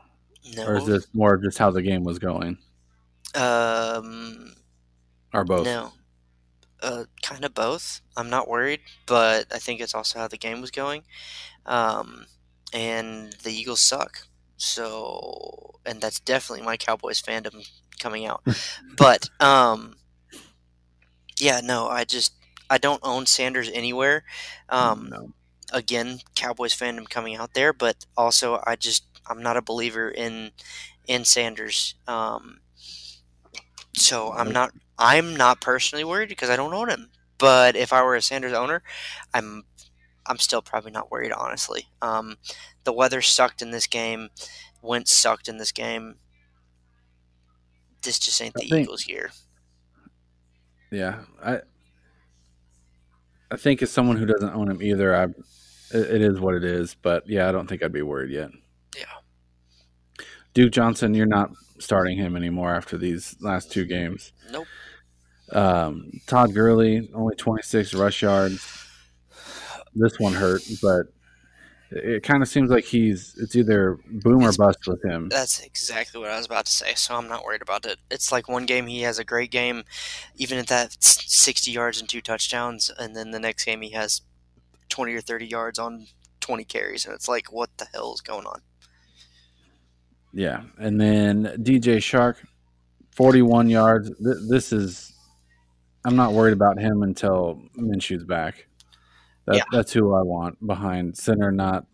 [0.55, 0.65] No.
[0.67, 2.57] Or is this more just how the game was going?
[3.35, 4.42] Um,
[5.33, 5.65] or both?
[5.65, 5.93] No.
[6.81, 8.01] Uh, kind of both.
[8.17, 11.03] I'm not worried, but I think it's also how the game was going.
[11.65, 12.25] Um,
[12.73, 14.27] and the Eagles suck.
[14.57, 17.67] So, and that's definitely my Cowboys fandom
[17.99, 18.43] coming out.
[18.97, 19.95] but, um,
[21.39, 22.33] yeah, no, I just
[22.69, 24.23] I don't own Sanders anywhere.
[24.69, 25.29] Um, no.
[25.71, 30.51] Again, Cowboys fandom coming out there, but also I just I'm not a believer in
[31.07, 31.95] in Sanders.
[32.07, 32.59] Um,
[33.95, 37.09] so I'm not I'm not personally worried because I don't own him.
[37.37, 38.83] But if I were a Sanders owner,
[39.33, 39.63] I'm
[40.25, 41.87] I'm still probably not worried, honestly.
[42.01, 42.37] Um,
[42.83, 44.29] the weather sucked in this game.
[44.81, 46.15] Wentz sucked in this game.
[48.01, 49.31] This just ain't the think, Eagles' year.
[50.91, 51.61] Yeah, I
[53.49, 55.23] I think as someone who doesn't own him either, I
[55.93, 56.95] it, it is what it is.
[56.95, 58.51] But yeah, I don't think I'd be worried yet.
[58.95, 60.25] Yeah.
[60.53, 61.51] Duke Johnson, you're not
[61.83, 64.31] starting him anymore after these last two games.
[64.51, 64.67] Nope.
[65.51, 68.83] Um, Todd Gurley, only 26 rush yards
[69.95, 71.07] this one hurt, but
[71.91, 75.29] It kind of seems like he's it's either boom or bust with him.
[75.29, 77.99] That's exactly what I was about to say, so I'm not worried about it.
[78.09, 79.83] It's like one game he has a great game,
[80.35, 84.21] even at that 60 yards and two touchdowns, and then the next game he has
[84.89, 86.07] 20 or 30 yards on
[86.39, 88.61] 20 carries, and it's like, what the hell is going on?
[90.33, 92.37] Yeah, and then DJ Chark,
[93.11, 94.09] forty-one yards.
[94.09, 95.13] Th- this is,
[96.05, 98.67] I'm not worried about him until Minshew's back.
[99.45, 99.63] That, Yeah.
[99.71, 101.85] That's who I want behind center, not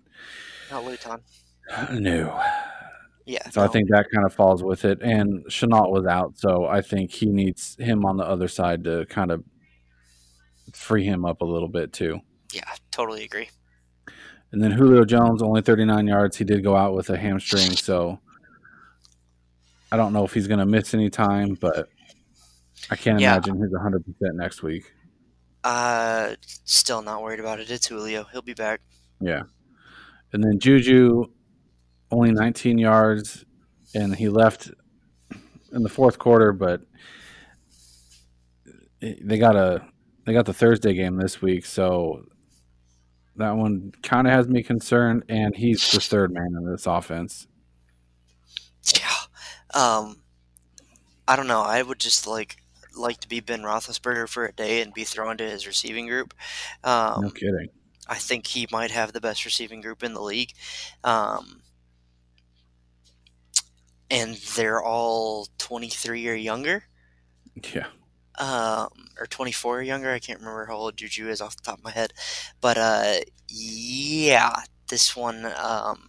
[0.72, 1.20] Not Luton.
[1.94, 2.32] new.
[3.26, 3.48] Yeah.
[3.52, 5.02] So I think that kind of falls with it.
[5.02, 9.06] And Shenault was out, so I think he needs him on the other side to
[9.08, 9.44] kind of
[10.74, 12.22] free him up a little bit too.
[12.54, 13.50] Yeah, totally agree.
[14.52, 16.38] And then Julio Jones, only 39 yards.
[16.38, 18.20] He did go out with a hamstring, so
[19.92, 21.90] I don't know if he's going to miss any time, but
[22.90, 23.34] I can't Yeah.
[23.34, 24.94] imagine he's 100% next week.
[25.64, 27.70] Uh, still not worried about it.
[27.70, 28.26] It's Julio.
[28.32, 28.82] He'll be back.
[29.20, 29.44] Yeah.
[30.32, 31.26] And then Juju,
[32.12, 33.46] only 19 yards,
[33.96, 34.72] and he left
[35.72, 36.82] in the fourth quarter, but
[39.02, 39.82] they got a
[40.26, 42.26] they got the Thursday game this week, so
[43.38, 45.24] that one kind of has me concerned.
[45.30, 47.48] And he's the third man in this offense.
[49.74, 50.18] Um,
[51.28, 51.62] I don't know.
[51.62, 52.58] I would just like
[52.96, 56.34] like to be Ben Roethlisberger for a day and be thrown to his receiving group.
[56.84, 57.70] Um, No kidding.
[58.08, 60.54] I think he might have the best receiving group in the league.
[61.04, 61.62] Um,
[64.10, 66.86] and they're all 23 or younger,
[67.72, 67.86] Yeah.
[68.40, 70.12] um, or 24 or younger.
[70.12, 72.14] I can't remember how old Juju is off the top of my head.
[72.60, 73.14] But uh,
[73.48, 76.09] yeah, this one um,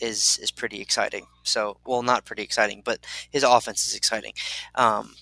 [0.00, 1.26] is, is pretty exciting.
[1.42, 4.32] So, well, not pretty exciting, but his offense is exciting.
[4.74, 5.14] Um,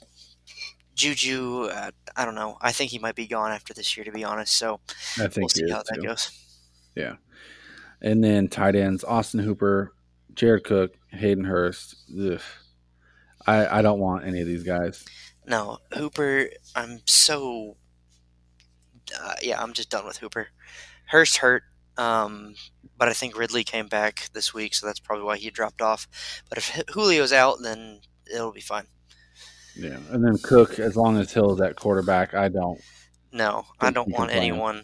[0.95, 2.59] Juju, uh, I don't know.
[2.61, 4.57] I think he might be gone after this year, to be honest.
[4.57, 4.81] So
[5.17, 6.03] I think we'll see how that too.
[6.09, 6.31] goes.
[8.03, 9.93] And then tight ends: Austin Hooper,
[10.35, 11.97] Jared Cook, Hayden Hurst.
[12.21, 12.41] Ugh.
[13.47, 15.05] I I don't want any of these guys.
[15.47, 17.77] No, Hooper, I'm so.
[19.19, 20.49] Uh, yeah, I'm just done with Hooper.
[21.07, 21.63] Hurst hurt,
[21.99, 22.55] um,
[22.97, 26.09] but I think Ridley came back this week, so that's probably why he dropped off.
[26.49, 28.01] But if Julio's out, then
[28.33, 28.87] it'll be fine.
[29.77, 29.99] Yeah.
[30.11, 32.81] And then Cook, as long as Hill's at quarterback, I don't.
[33.33, 34.83] No, I don't want anyone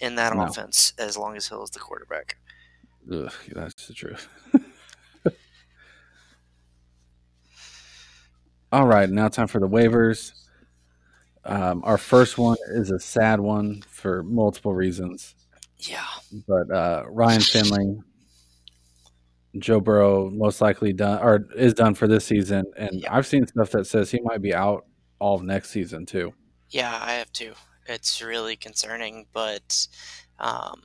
[0.00, 0.44] in that No.
[0.44, 2.36] offense as long as Hill is the quarterback.
[3.12, 4.28] Ugh, that's the truth.
[8.72, 10.32] All right, now time for the waivers.
[11.44, 15.34] Um, our first one is a sad one for multiple reasons,
[15.82, 16.06] Yeah,
[16.46, 17.98] but uh, Ryan Finley,
[19.58, 23.14] Joe Burrow, most likely done or is done for this season, and Yeah.
[23.14, 24.86] I've seen stuff that says he might be out
[25.18, 26.32] all of next season too.
[26.70, 27.52] yeah, I have too.
[27.86, 29.86] It's really concerning, but
[30.38, 30.80] um,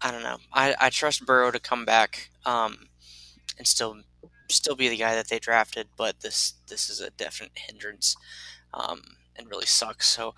[0.00, 0.38] I don't know.
[0.52, 2.86] I, I trust Burrow to come back um,
[3.58, 3.96] and still
[4.48, 8.16] still be the guy that they drafted, but this this is a definite hindrance
[8.72, 9.02] um,
[9.38, 10.08] and really sucks.
[10.08, 10.34] So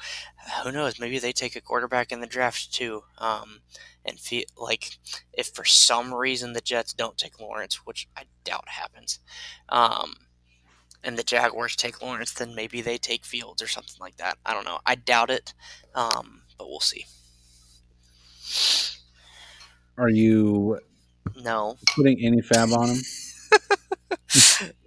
[0.65, 1.01] who knows?
[1.01, 3.05] Maybe they take a quarterback in the draft too.
[3.19, 3.61] Um,
[4.05, 4.99] and feel like
[5.33, 9.21] if for some reason the Jets don't take Lawrence, which I doubt happens,
[9.69, 10.15] um,
[11.03, 14.39] and the Jaguars take Lawrence, then maybe they take Fields or something like that.
[14.45, 14.81] I don't know.
[14.87, 15.55] I doubt it,
[15.95, 17.07] um, but we'll see.
[19.97, 20.81] Are you
[21.35, 22.99] No, putting any fab on him?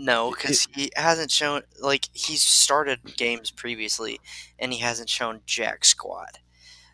[0.00, 4.18] no, because he hasn't shown like he's started games previously,
[4.58, 6.38] and he hasn't shown jack squad.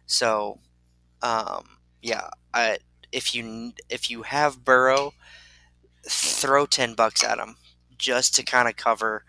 [0.06, 0.58] So,
[1.22, 2.78] um, yeah, I
[3.12, 5.12] if you if you have Burrow,
[6.08, 7.56] throw ten bucks at him
[7.96, 9.24] just to kind of cover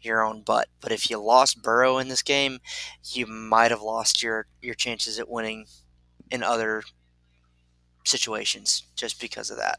[0.00, 0.68] your own butt.
[0.80, 2.58] But if you lost Burrow in this game,
[3.04, 5.66] you might have lost your your chances at winning
[6.32, 6.82] in other
[8.04, 9.78] situations just because of that.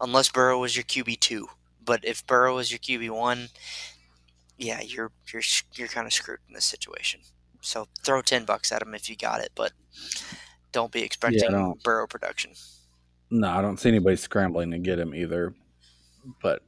[0.00, 1.48] Unless Burrow was your QB two,
[1.84, 3.48] but if Burrow is your QB one,
[4.58, 5.42] yeah, you're you're
[5.74, 7.20] you're kind of screwed in this situation.
[7.60, 9.72] So throw ten bucks at him if you got it, but
[10.72, 11.82] don't be expecting don't.
[11.82, 12.52] Burrow production.
[13.30, 15.54] No, I don't see anybody scrambling to get him either.
[16.42, 16.62] But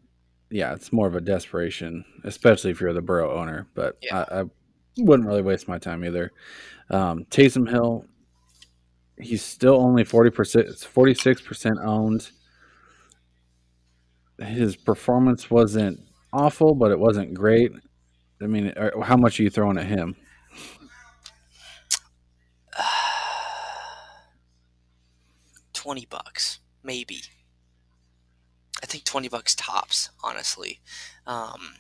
[0.51, 3.67] yeah, it's more of a desperation, especially if you're the Burrow owner.
[3.75, 4.25] But Yeah.
[4.31, 4.45] I, I
[4.99, 6.33] wouldn't really waste my time either.
[6.91, 8.07] Um, Taysom Hill,
[9.19, 12.31] he's still only forty percent, forty six percent owned.
[14.39, 16.01] His performance wasn't
[16.33, 17.73] awful, but it wasn't great.
[18.43, 20.17] I mean, how much are you throwing at him?
[25.73, 27.21] Twenty bucks, maybe.
[28.83, 30.11] I think twenty bucks tops.
[30.23, 30.81] Honestly,
[31.27, 31.75] um,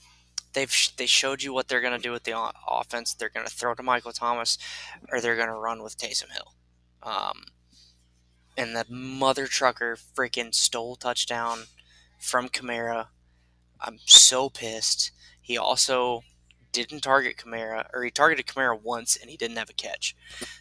[0.52, 3.14] they've they showed you what they're going to do with the offense.
[3.14, 4.56] They're going to throw to Michael Thomas,
[5.10, 6.54] or they're going to run with Taysom Hill.
[7.02, 7.44] Um,
[8.56, 11.64] and the mother trucker freaking stole touchdown
[12.18, 13.08] from Kamara.
[13.80, 15.12] I'm so pissed.
[15.40, 16.22] He also
[16.72, 20.16] didn't target Kamara, or he targeted Kamara once and he didn't have a catch.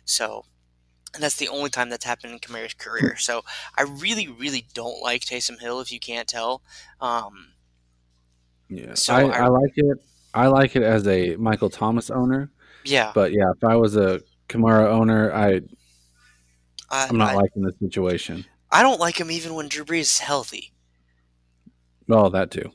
[0.05, 0.45] So,
[1.13, 3.15] and that's the only time that's happened in Kamara's career.
[3.17, 3.43] So,
[3.77, 5.79] I really, really don't like Taysom Hill.
[5.81, 6.61] If you can't tell,
[7.01, 7.53] um,
[8.69, 9.97] Yeah, So I, I- I like it.
[10.33, 12.49] I like it as a Michael Thomas owner,
[12.83, 15.61] yeah, but yeah, if I was a Kamara owner, I
[16.89, 18.45] I, I'm not I, liking the situation.
[18.71, 20.72] I don't like him even when Drew Brees is healthy.
[22.07, 22.71] Well, that too.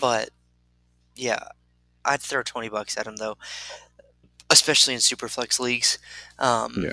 [0.00, 0.30] But
[1.16, 1.44] yeah,
[2.04, 3.36] I'd throw twenty bucks at him though,
[4.50, 5.98] especially in superflex leagues.
[6.38, 6.92] Um, Yeah.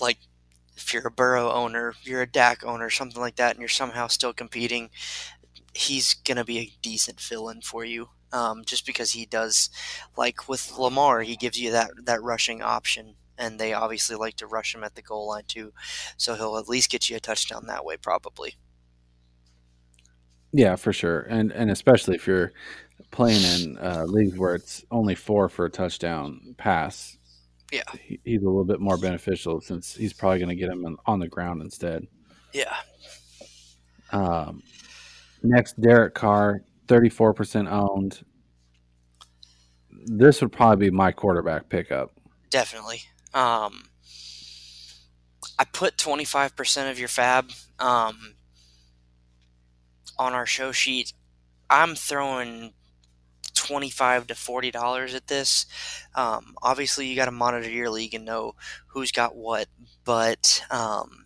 [0.00, 0.18] Like
[0.76, 4.06] if you're a Burrow owner, you're a Dak owner, something like that, and you're somehow
[4.08, 4.90] still competing,
[5.74, 8.08] he's gonna be a decent fill-in for you.
[8.32, 9.70] Um, just because he does,
[10.16, 14.46] like with Lamar, he gives you that that rushing option, and they obviously like to
[14.46, 15.72] rush him at the goal line too.
[16.16, 18.54] So he'll at least get you a touchdown that way, probably.
[20.52, 22.52] Yeah, for sure, and and especially if you're
[23.10, 27.16] playing in uh, leagues where it's only four for a touchdown pass.
[27.72, 27.82] Yeah.
[28.02, 30.96] he, he's a little bit more beneficial since he's probably going to get him on,
[31.06, 32.06] on the ground instead.
[32.52, 32.74] Yeah.
[34.10, 34.62] Um,
[35.44, 38.24] next, Derek Carr, thirty-four percent owned.
[40.06, 42.12] This would probably be my quarterback pickup.
[42.48, 43.02] Definitely.
[43.34, 43.84] Um,
[45.58, 48.34] I put 25% of your fab um,
[50.20, 51.14] on our show sheet.
[51.70, 52.74] I'm throwing
[53.54, 55.66] 25 to $40 at this.
[56.14, 58.54] Um, obviously, you got to monitor your league and know
[58.88, 59.66] who's got what,
[60.04, 61.24] but um,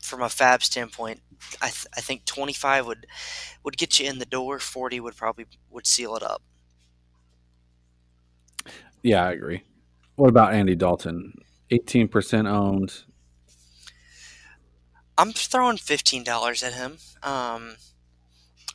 [0.00, 1.20] from a fab standpoint,
[1.60, 3.06] I, th- I think 25 would
[3.64, 4.58] would get you in the door.
[4.60, 6.40] 40 would probably would seal it up.
[9.02, 9.62] Yeah, I agree.
[10.16, 11.34] What about Andy Dalton?
[11.70, 13.04] Eighteen percent owned.
[15.18, 16.98] I'm throwing fifteen dollars at him.
[17.22, 17.76] Um,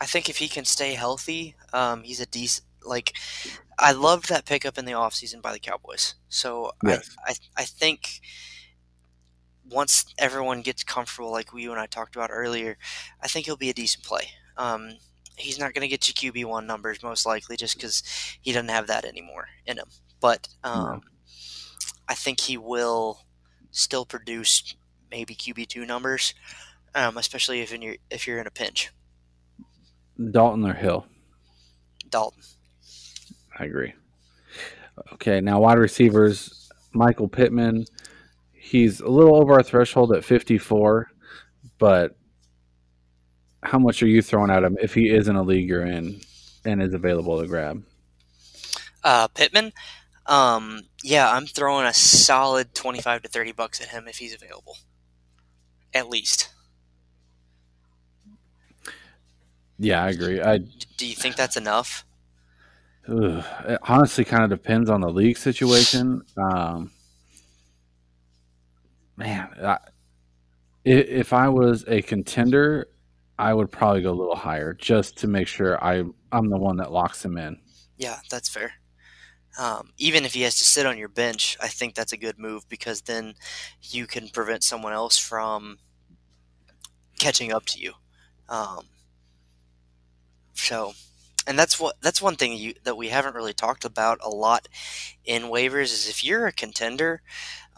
[0.01, 2.65] I think if he can stay healthy, um, he's a decent.
[2.85, 3.13] Like,
[3.77, 6.15] I loved that pickup in the offseason by the Cowboys.
[6.29, 7.15] So Yes.
[7.27, 8.21] I, I, I think
[9.69, 12.77] once everyone gets comfortable, like you and I talked about earlier,
[13.21, 14.29] I think he'll be a decent play.
[14.57, 14.93] Um,
[15.37, 18.03] he's not going to get you QB one numbers most likely, just because
[18.41, 19.87] he doesn't have that anymore in him.
[20.19, 21.01] But um, No.
[22.07, 23.25] I think he will
[23.71, 24.75] still produce
[25.11, 26.33] maybe QB two numbers,
[26.95, 28.91] um, especially if in your if you're in a pinch.
[30.31, 31.05] Dalton or Hill?
[32.09, 32.41] Dalton.
[33.57, 33.93] I agree.
[35.13, 37.85] Okay, now wide receivers, Michael Pittman.
[38.51, 41.11] He's a little over our threshold at 54,
[41.77, 42.15] but
[43.63, 46.21] how much are you throwing at him if he is in a league you're in
[46.65, 47.83] and is available to grab?
[49.03, 49.73] Uh, Pittman.
[50.25, 54.77] Um, yeah, I'm throwing a solid twenty-five to thirty bucks at him if he's available,
[55.93, 56.49] at least.
[59.79, 60.41] Yeah, I agree.
[60.41, 60.57] I
[60.97, 62.05] Do you think that's enough?
[63.07, 66.21] ugh, it honestly kind of depends on the league situation.
[66.37, 66.91] Um,
[69.17, 69.77] man, I,
[70.83, 72.89] if I was a contender,
[73.37, 76.77] I would probably go a little higher just to make sure I I'm the one
[76.77, 77.57] that locks him in.
[77.97, 78.73] Yeah, that's fair.
[79.57, 82.37] Um, even if he has to sit on your bench, I think that's a good
[82.37, 83.33] move because then
[83.81, 85.79] you can prevent someone else from
[87.19, 87.93] catching up to you.
[88.47, 88.85] Um,
[90.59, 90.93] so,
[91.47, 94.67] and that's what that's one thing you that we haven't really talked about a lot
[95.25, 97.21] in waivers is if you're a contender,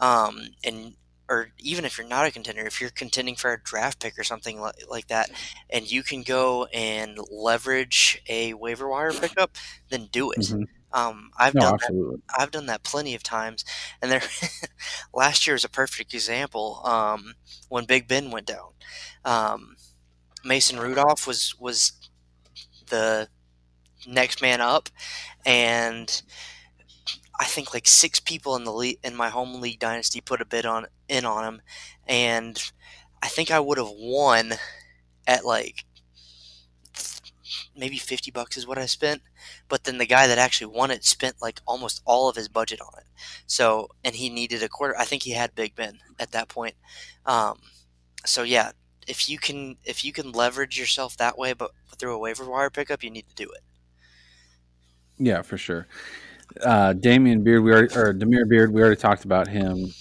[0.00, 0.94] um, and
[1.28, 4.24] or even if you're not a contender, if you're contending for a draft pick or
[4.24, 5.30] something like, like that,
[5.70, 9.56] and you can go and leverage a waiver wire pickup,
[9.90, 10.54] then do it.
[10.54, 10.68] Mhm.
[10.92, 11.92] Um, I've No, done that.
[12.38, 13.64] I've done that plenty of times,
[14.02, 14.22] and there.
[15.14, 16.80] last year is a perfect example.
[16.84, 17.34] Um,
[17.68, 18.72] when Big Ben went down,
[19.24, 19.76] um,
[20.44, 21.92] Mason Rudolph was was
[22.92, 23.28] the
[24.06, 24.88] next man up,
[25.44, 26.22] and
[27.40, 30.44] I think like six people in the league in my home league dynasty put a
[30.44, 31.62] bid on in on him,
[32.06, 32.62] and
[33.22, 34.54] I think I would have won
[35.26, 35.84] at like
[37.76, 39.22] maybe 50 bucks is what I spent.
[39.68, 42.80] But then the guy that actually won it spent like almost all of his budget
[42.80, 43.06] on it.
[43.46, 44.94] So, and he needed a quarter.
[44.98, 46.74] I think he had Big Ben at that point.
[47.26, 47.58] Um,
[48.24, 48.72] so yeah,
[49.06, 52.70] if you can, if you can leverage yourself that way, but through a waiver wire
[52.70, 53.60] pickup, you need to do it.
[55.18, 55.86] Yeah, for sure.
[56.60, 59.92] Uh, Damian Byrd, we already, or Damiere Byrd, we already talked about him.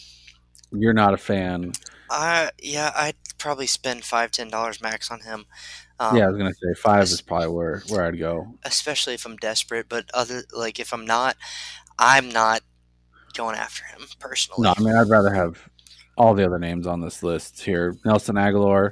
[0.72, 1.74] You're not a fan.
[2.10, 5.45] I yeah, I'd probably spend five ten dollars max on him.
[5.99, 8.56] Um, yeah, I was gonna say five is probably where where I'd go.
[8.64, 9.88] especially if I'm desperate.
[9.88, 11.38] But other like if I'm not,
[11.97, 12.62] I'm not
[13.34, 14.64] going after him personally.
[14.64, 15.70] No, I mean I'd rather have
[16.22, 17.95] all the other names on this list here.
[18.05, 18.91] Nelson Agholor,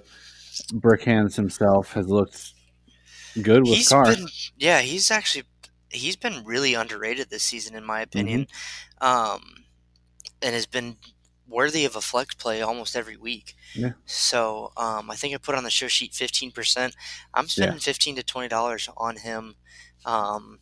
[0.74, 2.54] Brick Hands himself has looked
[3.44, 4.28] good with He's been
[4.58, 5.44] yeah, he's actually
[5.90, 8.48] he's been really underrated this season in my opinion.
[9.00, 9.42] Um
[10.42, 10.98] and has been
[11.48, 13.56] worthy of a flex play almost every week.
[13.76, 13.92] Yeah.
[14.06, 16.96] So um, I think I put on the show sheet fifteen percent.
[17.34, 19.56] I'm spending fifteen to twenty dollars on him
[20.04, 20.60] um,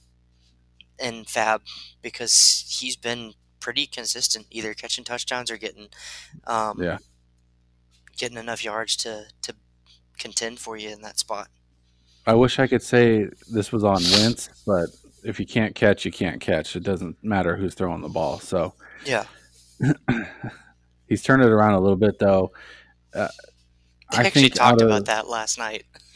[1.00, 1.62] in Fab
[2.02, 5.88] because he's been pretty consistent, either catching touchdowns or getting
[6.46, 6.98] um, Yeah.
[8.18, 9.56] getting enough yards to to
[10.18, 11.48] contend for you in that spot.
[12.26, 14.90] I wish I could say this was on Wentz, but
[15.24, 16.76] if you can't catch, you can't catch.
[16.76, 18.40] It doesn't matter who's throwing the ball.
[18.40, 18.74] So
[19.06, 19.26] Yeah,
[21.08, 22.52] he's turned it around a little bit, though.
[23.14, 23.28] Uh,
[24.12, 25.86] they I actually talked of- about that last night.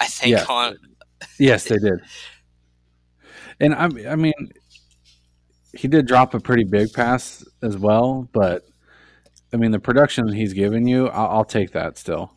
[0.00, 0.44] I think Yeah.
[0.48, 0.76] on
[1.38, 2.00] Yes, they did.
[3.60, 4.34] And I, I mean,
[5.78, 8.64] he did drop a pretty big pass as well, but
[9.52, 12.32] I mean, the production he's given you, I'll, I'll take that still.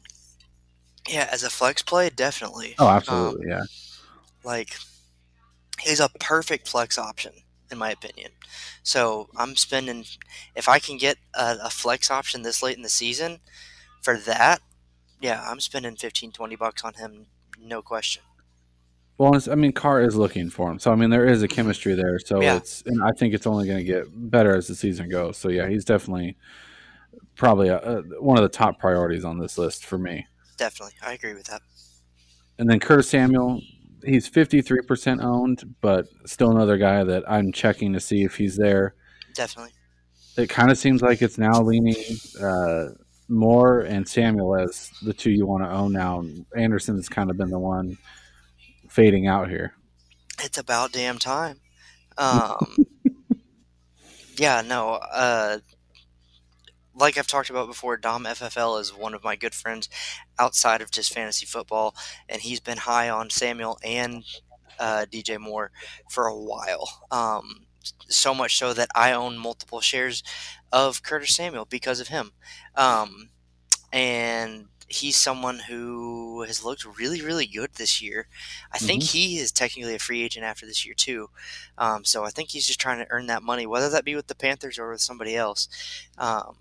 [1.09, 2.75] yeah as a flex play, definitely.
[2.79, 3.63] Oh, Um, absolutely, yeah.
[4.43, 4.75] like
[5.79, 7.33] he's a perfect flex option
[7.71, 8.31] in my opinion.
[8.83, 10.05] So I'm spending
[10.55, 13.39] if I can get a, a flex option this late in the season
[14.01, 14.61] for that,
[15.21, 17.27] yeah, I'm spending 15 20 bucks on him
[17.61, 18.23] no question.
[19.19, 21.93] Well, I mean, Carr is looking for him, so I mean, there is a chemistry
[21.93, 22.17] there.
[22.19, 22.55] So Yeah.
[22.55, 25.35] it's, and I think it's only going to get better as the season goes.
[25.37, 26.37] So yeah, he's definitely
[27.35, 30.25] probably a, a, one of the top priorities on this list for me.
[30.57, 30.95] Definitely.
[31.03, 31.61] I agree with that.
[32.59, 33.61] And then Curtis Samuel,
[34.05, 38.35] he's fifty three percent owned, but still another guy that I'm checking to see if
[38.37, 38.95] he's there.
[39.35, 39.73] Definitely.
[40.37, 41.95] it kind of seems like it's now leaning
[42.41, 42.87] uh,
[43.27, 46.23] Moore and Samuel as the two you want to own now.
[46.55, 47.97] Anderson's kind of been the one
[48.89, 49.73] fading out here.
[50.41, 51.59] It's about damn time.
[52.17, 52.77] Um
[54.37, 55.59] Yeah, no, uh
[56.95, 59.89] like I've talked about before, Dom FFL is one of my good friends
[60.37, 61.95] outside of just fantasy football,
[62.27, 64.23] and he's been high on Samuel and
[64.79, 65.71] uh, DJ Moore
[66.09, 67.05] for a while.
[67.09, 67.67] Um,
[68.07, 70.23] so much so that I own multiple shares
[70.71, 72.31] of Curtis Samuel because of him.
[72.75, 73.29] Um,
[73.91, 78.27] and he's someone who has looked really, really good this year.
[78.71, 81.29] I think he is technically a free agent after this year, too.
[81.77, 84.27] Um, so I think he's just trying to earn that money, whether that be with
[84.27, 85.69] the Panthers or with somebody else.
[86.17, 86.57] Um,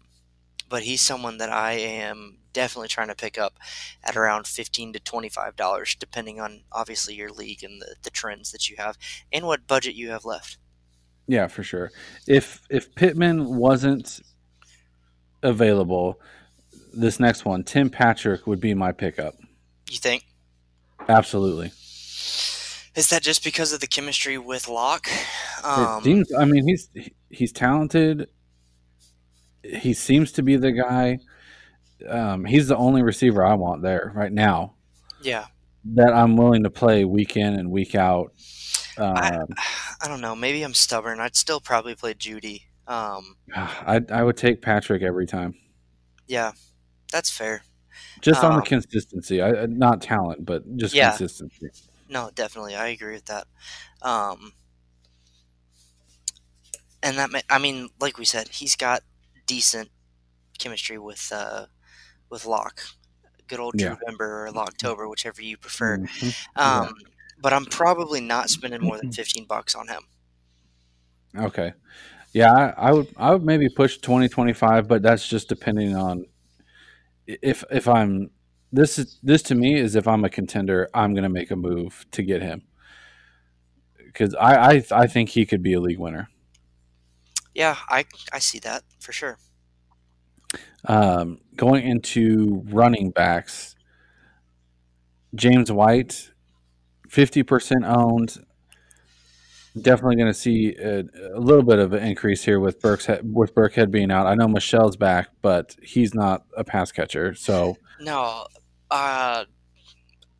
[0.69, 3.55] but he's someone that I am definitely trying to pick up
[4.05, 8.53] at around fifteen to twenty-five dollars, depending on obviously your league and the, the trends
[8.53, 8.99] that you have
[9.33, 10.59] and what budget you have left.
[11.27, 11.91] Yeah, for sure.
[12.27, 14.21] If if Pittman wasn't
[15.43, 16.21] available,
[16.93, 19.35] this next one, Tim Patrick would be my pickup.
[19.91, 20.25] You think?
[21.09, 21.73] Absolutely.
[22.95, 25.07] Is that just because of the chemistry with Lock?
[25.09, 26.33] it Um, seems.
[26.35, 26.89] I mean, he's
[27.31, 28.29] he's talented.
[29.63, 31.19] He seems to be the guy.
[32.09, 34.75] Um, he's the only receiver I want there right now
[35.21, 35.47] yeah,
[35.95, 38.33] that I'm willing to play week in and week out.
[38.97, 39.49] I, Um,
[40.01, 40.35] I don't know.
[40.35, 41.21] Maybe I'm stubborn.
[41.21, 42.63] I'd still probably play Jeudy.
[42.87, 45.55] Um, I I would take Patrick every time,
[46.27, 46.53] yeah,
[47.11, 47.63] that's fair.
[48.21, 49.41] just on the Um, consistency.
[49.43, 51.11] I, not talent, but just Yeah.
[51.11, 51.71] consistency.
[52.09, 53.47] No, definitely, I agree with that.
[54.03, 54.53] Um,
[57.03, 59.03] and that, I mean, like we said, he's got
[59.47, 59.91] decent
[60.59, 61.67] chemistry with uh,
[62.31, 62.83] with Lock.
[63.47, 63.91] Good old Yeah.
[64.01, 65.99] November or Locktober, whichever you prefer.
[65.99, 66.35] Mhm.
[66.57, 66.95] Um,
[67.41, 70.03] But I'm probably not spending more than fifteen bucks on him.
[71.37, 71.73] Okay.
[72.33, 76.27] Yeah, I, I would I would maybe push 20 25, but that's just depending on
[77.29, 78.31] if if I'm
[78.73, 81.57] this is this to me is if I'm a contender, I'm going to make a
[81.57, 82.63] move to get him.
[84.15, 86.29] Cuz I, I I think he could be a league winner.
[87.55, 89.39] Yeah, I I see that for sure.
[90.85, 93.75] Um, going into running backs,
[95.35, 96.31] James White,
[97.09, 98.39] 50% owned.
[99.83, 101.01] Definitely going to see a,
[101.35, 104.27] a little bit of an increase here with Burke's with Burkhead being out.
[104.27, 107.35] I know Michel's back, but he's not a pass catcher.
[107.35, 108.47] So No,
[108.91, 109.45] uh,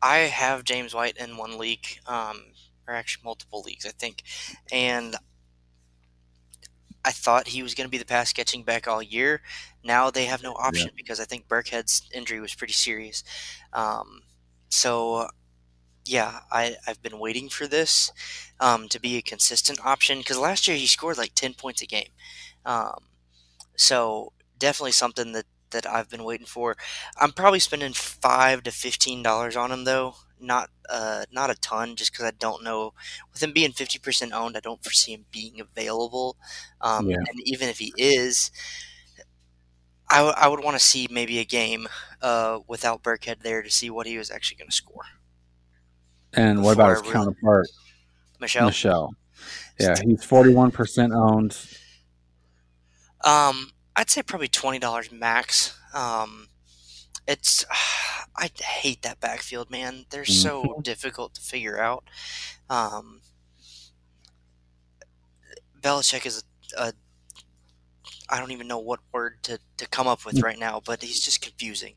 [0.01, 2.41] I have James White in one league, um,
[2.87, 4.23] or actually multiple leagues, I think,
[4.71, 5.15] and
[7.03, 9.41] I thought he was going to be the pass catching back all year.
[9.83, 13.23] Now they have no option because I think Burkhead's injury was pretty serious.
[13.73, 14.21] Um,
[14.69, 15.27] so,
[16.09, 18.11] yeah, I, I've been waiting for this
[18.59, 21.85] um, to be a consistent option because last year he scored like 10 points a
[21.85, 22.09] game.
[22.65, 22.99] Um,
[23.75, 26.75] so, definitely something that, that I've been waiting for.
[27.17, 31.95] I'm probably spending five to fifteen dollars on him though, not uh, not a ton,
[31.95, 32.93] just because I don't know.
[33.33, 36.37] With him being fifty percent owned, I don't foresee him being available.
[36.81, 37.17] Um, Yeah.
[37.29, 38.51] And even if he is,
[40.09, 41.87] I, w- I would want to see maybe a game
[42.21, 45.03] uh, without Burkhead there to see what he was actually going to score.
[46.33, 47.67] And what about his counterpart,
[48.39, 49.13] Michel, Michel?
[49.79, 51.57] Yeah, he's forty-one percent owned.
[53.23, 55.77] Um, I'd say probably twenty dollars max.
[55.93, 56.47] Um,
[57.27, 57.65] it's
[58.35, 60.05] I hate that backfield, man.
[60.09, 62.03] They're so difficult to figure out.
[62.69, 63.21] Um,
[65.81, 66.43] Belichick is
[66.77, 66.93] a, a
[68.31, 71.21] I don't even know what word to, to come up with right now, but he's
[71.21, 71.95] just confusing.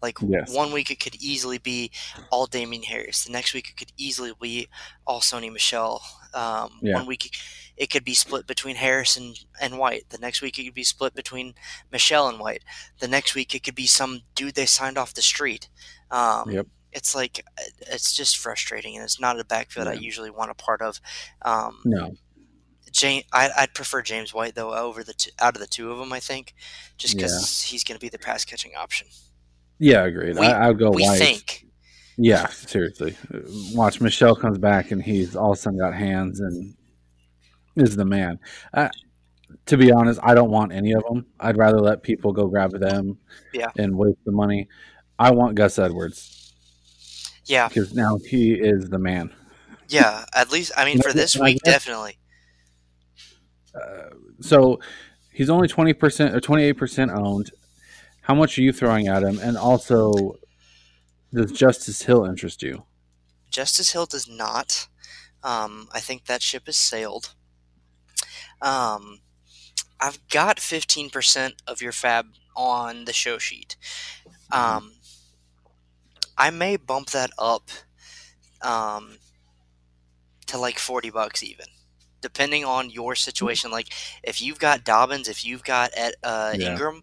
[0.00, 0.54] Like Yes.
[0.54, 1.90] one week it could easily be
[2.30, 3.24] all Damien Harris.
[3.24, 4.68] The next week it could easily be
[5.06, 6.00] all Sony Michel.
[6.34, 6.94] Um, Yeah.
[6.96, 7.36] One week
[7.76, 10.04] it could be split between Harris and, and White.
[10.10, 11.54] The next week it could be split between
[11.90, 12.62] Michel and White.
[13.00, 15.68] The next week it could be some dude they signed off the street.
[16.10, 16.66] Um, Yep.
[16.94, 17.42] It's like
[17.80, 21.00] it's just frustrating, and it's not a backfield I usually want a part of.
[21.40, 22.14] Um, No,
[22.92, 25.98] James, I, I'd prefer James White though over the two, out of the two of
[25.98, 26.12] them.
[26.12, 26.54] I think
[26.98, 29.08] just because he's going to be the pass catching option.
[29.78, 30.38] yeah, agreed.
[30.38, 31.18] We- I, I'd go we White.
[31.18, 31.66] think.
[32.18, 33.16] Yeah, seriously.
[33.72, 36.74] Watch Michel comes back and he's all of a sudden got hands and
[37.76, 38.38] is the man.
[38.74, 38.90] Uh,
[39.66, 41.24] to be honest, I don't want any of them.
[41.40, 43.16] I'd rather let people go grab them
[43.54, 43.70] Yeah.
[43.78, 44.68] and waste the money.
[45.18, 46.52] I want Gus Edwards
[47.46, 49.32] Yeah, because now he is the man.
[49.88, 50.24] yeah.
[50.34, 52.18] At least I mean for this week, definitely.
[53.74, 54.10] Uh,
[54.40, 54.80] so
[55.32, 57.50] he's only 20% or 28% owned.
[58.22, 59.38] How much are you throwing at him?
[59.40, 60.36] And also,
[61.32, 62.84] does Justice Hill interest you?
[63.50, 64.88] Justice Hill does not.
[65.42, 67.34] Um, I think that ship has sailed.
[68.60, 69.20] Um,
[70.00, 73.76] I've got fifteen percent of your fab on the show sheet.
[74.52, 74.92] Um,
[76.38, 77.70] I may bump that up
[78.62, 79.18] um,
[80.46, 81.66] to like forty bucks even,
[82.22, 83.70] depending on your situation.
[83.70, 83.88] Like
[84.22, 85.90] if you've got Dobbins, if you've got
[86.22, 86.70] uh, Yeah.
[86.72, 87.02] Ingram,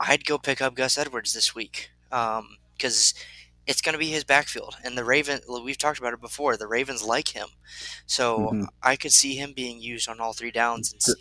[0.00, 3.14] I'd go pick up Gus Edwards this week because
[3.66, 4.74] it's going to be his backfield.
[4.84, 6.56] And the Raven, we've talked about it before.
[6.56, 7.48] The Ravens like him,
[8.06, 8.66] so Mhm.
[8.82, 10.92] I could see him being used on all three downs.
[10.92, 11.16] And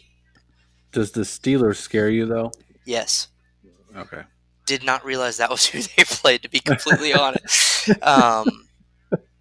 [0.92, 2.52] Does the Steelers scare you, though?
[2.86, 3.28] yes,
[3.96, 4.24] Okay.
[4.66, 6.42] did not realize that was who they played.
[6.42, 8.68] To be completely honest, um,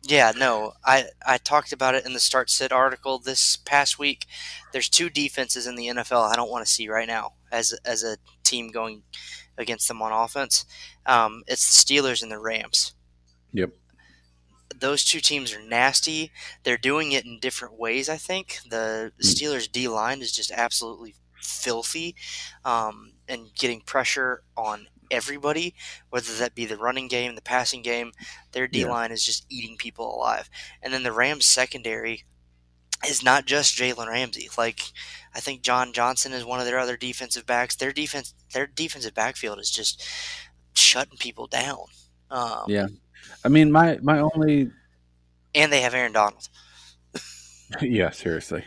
[0.02, 4.26] yeah, no, I I talked about it in the Start Sit article this past week.
[4.72, 8.02] There's two defenses in the NFL I don't want to see right now as as
[8.02, 9.02] a team going
[9.58, 10.64] against them on offense.
[11.06, 12.94] Um, it's the Steelers and the Rams.
[13.52, 13.70] Yep.
[14.74, 16.30] Those two teams are nasty.
[16.62, 18.08] They're doing it in different ways.
[18.08, 19.26] I think the Mm.
[19.26, 22.14] Steelers D line is just absolutely filthy,
[22.64, 25.74] um, and getting pressure on everybody,
[26.10, 28.12] whether that be the running game, the passing game.
[28.52, 30.48] Their D line is just eating people alive.
[30.82, 32.24] And then the Rams secondary
[33.06, 34.48] is not just Jalen Ramsey.
[34.56, 34.80] Like
[35.34, 37.76] I think John Johnson is one of their other defensive backs.
[37.76, 40.04] Their defense, their defensive backfield is just
[40.74, 41.84] shutting people down.
[42.30, 42.88] Um, Yeah.
[43.44, 44.70] I mean, my my only
[45.54, 46.48] And they have Aaron Donald.
[47.80, 48.64] yeah, seriously.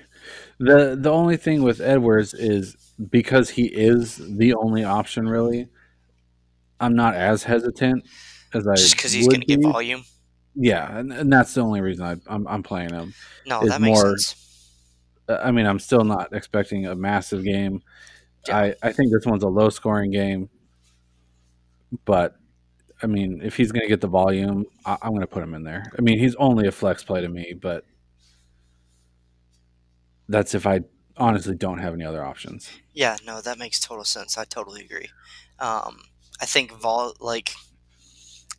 [0.60, 2.76] The the only thing with Edwards is
[3.10, 5.68] because he is the only option really.
[6.80, 8.06] I'm not as hesitant
[8.54, 10.04] as I Just because he's going to get volume.
[10.56, 13.14] Yeah, and, and that's the only reason I, I'm I'm playing him.
[13.46, 14.40] No, that makes more- sense.
[15.28, 17.82] I mean, I'm still not expecting a massive game.
[18.48, 18.58] Yeah.
[18.58, 20.50] I I think this one's a low scoring game,
[22.06, 22.36] but
[23.02, 25.54] I mean, if he's going to get the volume, I, I'm going to put him
[25.54, 25.84] in there.
[25.98, 27.86] I mean, he's only a flex play to me, but
[30.30, 30.82] that's if I
[31.18, 32.70] honestly don't have any other options.
[32.94, 34.38] Yeah, no, that makes total sense.
[34.38, 35.10] I totally agree.
[35.60, 36.00] Um,
[36.42, 37.54] I think vol like,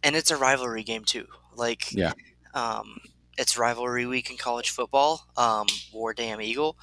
[0.03, 1.27] and it's a rivalry game too.
[1.55, 2.13] Like, Yeah.
[2.55, 2.99] um,
[3.37, 5.27] it's rivalry week in college football.
[5.37, 6.77] Um, War Damn Eagle,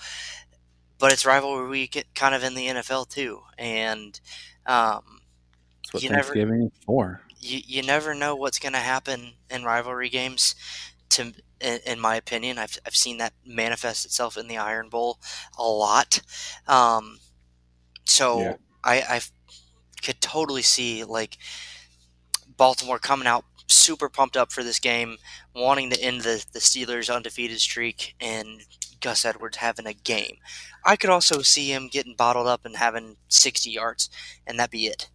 [1.00, 3.42] but it's rivalry week kind of in the NFL too.
[3.58, 4.20] And
[4.66, 5.22] um,
[5.84, 7.22] That's what You never- Thanksgiving is for.
[7.40, 10.56] you, you never know what's going to happen in rivalry games.
[11.12, 15.20] To in, in my opinion, I've, I've seen that manifest itself in the Iron Bowl
[15.58, 16.22] a lot.
[16.68, 17.20] Um,
[18.06, 18.54] so Yeah.
[18.84, 19.22] I, I
[20.02, 21.38] could totally see like
[22.58, 25.18] Baltimore coming out super pumped up for this game,
[25.56, 28.62] wanting to end the, the Steelers' undefeated streak, and
[29.00, 30.38] Gus Edwards having a game.
[30.86, 34.10] I could also see him getting bottled up and having 60 yards,
[34.46, 35.10] and that be it.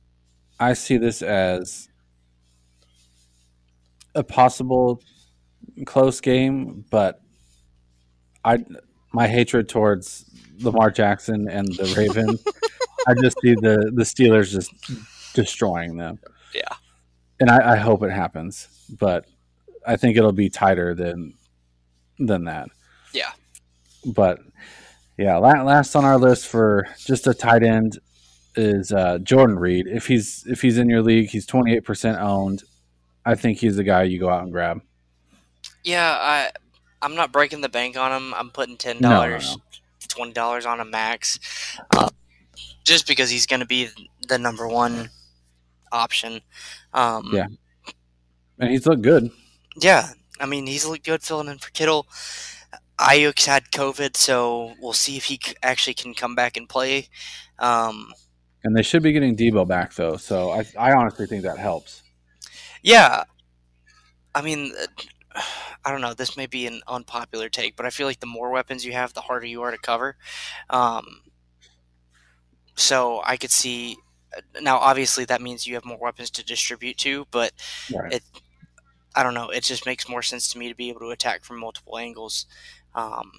[0.59, 1.89] I see this as
[4.15, 5.03] a possible
[5.85, 7.21] close game, but
[8.45, 8.65] I
[9.13, 10.25] my hatred towards
[10.61, 12.43] Lamar Jackson and the Ravens,
[13.07, 14.73] I just see the the Steelers just
[15.35, 16.19] destroying them.
[16.55, 16.75] Yeah.
[17.41, 19.27] and I, I hope it happens, but
[19.87, 21.35] I think it'll be tighter than
[22.19, 22.69] than that.
[23.13, 23.33] Yeah.
[24.07, 24.41] but
[25.19, 27.99] yeah, last on our list for just a tight end,
[28.57, 29.87] is uh, Jordan Reed.
[29.87, 32.63] If he's if he's in your league, he's twenty eight percent owned.
[33.25, 34.81] I think he's the guy you go out and grab.
[35.85, 36.51] Yeah, I
[37.03, 38.35] I'm not breaking the bank on him.
[38.35, 39.57] I'm putting ten No, no, dollars,
[40.09, 41.39] twenty dollars on him max,
[41.97, 42.09] uh,
[42.85, 43.89] just because he's going to be
[44.29, 45.11] the number one
[45.93, 46.41] option.
[46.93, 47.47] Um, Yeah.
[48.59, 49.31] And he's looked good.
[49.81, 50.11] yeah.
[50.39, 52.07] I mean, he's looked good filling in for Kittle.
[52.99, 57.09] Aiyuk's had COVID, so we'll see if he actually can come back and play.
[57.59, 58.13] Um,
[58.65, 60.17] And they should be getting Deebo back though.
[60.17, 62.03] So I I honestly think that helps.
[62.83, 63.25] Yeah.
[64.35, 64.73] I mean,
[65.85, 66.15] I don't know.
[66.15, 69.13] This may be an unpopular take, but I feel like the more weapons you have,
[69.15, 70.17] the harder you are to cover.
[70.69, 71.21] Um,
[72.77, 73.97] so I could see.
[74.37, 77.53] uh, Now, obviously, that means you have more weapons to distribute to, but
[77.93, 78.15] Right.
[78.15, 78.23] it.
[79.15, 79.49] I don't know.
[79.49, 82.45] It just makes more sense to me to be able to attack from multiple angles,
[82.95, 83.33] um,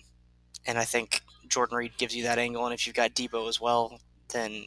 [0.66, 2.66] and I think Jordan Reed gives you that angle.
[2.66, 4.00] And if you've got Deebo as well,
[4.34, 4.66] then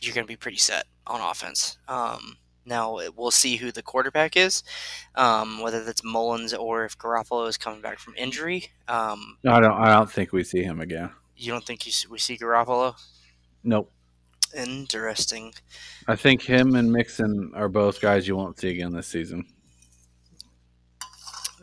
[0.00, 1.76] you're going to be pretty set on offense.
[1.88, 4.62] Um, now we'll see who the quarterback is,
[5.14, 8.70] um, whether that's Mullens or if Garoppolo is coming back from injury.
[8.88, 11.10] Um, I don't I don't think we see him again.
[11.38, 12.94] You don't think you, we see Garoppolo?
[13.64, 13.90] Nope.
[14.56, 15.52] Interesting.
[16.06, 19.46] I think him and Mixon are both guys you won't see again this season.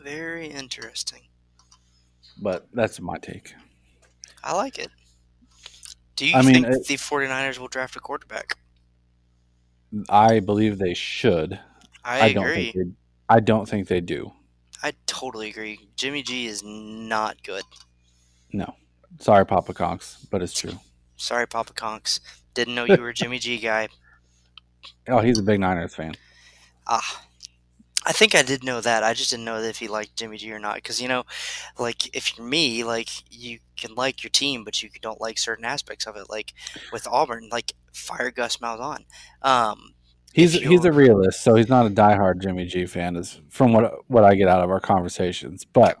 [0.02, 1.22] Very interesting.
[2.40, 3.54] But that's my take.
[4.44, 4.90] I like it.
[6.14, 8.56] Do you I mean, think it- the 49ers will draft a quarterback?
[10.08, 11.58] I believe they should.
[12.04, 12.72] I, don't agree.
[12.72, 12.92] think they
[13.28, 14.30] I don't think they do.
[14.82, 15.88] I totally agree.
[15.96, 17.64] Jimmy G is not good.
[18.52, 18.74] No.
[19.18, 20.78] Sorry, Papa Cox, but it's true.
[21.16, 22.20] Sorry, Papa Conks.
[22.54, 23.88] Didn't know you were a Jimmy G guy.
[25.08, 26.14] Oh, he's a big Niners fan.
[26.86, 27.24] Ah,
[28.04, 29.02] I think I did know that.
[29.02, 30.76] I just didn't know if he liked Jimmy G or not.
[30.76, 31.24] Because you know,
[31.76, 35.64] like if you're me, like you can like your team, but you don't like certain
[35.64, 36.30] aspects of it.
[36.30, 36.54] Like
[36.92, 39.06] with Auburn, like fire Gus Malzahn.
[39.42, 39.94] Um,
[40.32, 44.08] He's he's a realist, so he's not a diehard Jimmy G fan, is from what
[44.08, 45.64] what I get out of our conversations.
[45.64, 45.96] But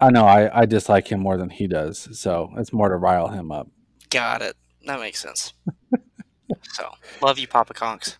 [0.00, 3.28] I know I, I dislike him more than he does, so it's more to rile
[3.28, 3.68] him up.
[4.10, 4.56] got it.
[4.84, 5.54] That makes sense.
[6.62, 6.90] so
[7.22, 8.18] love you, Papa Conks.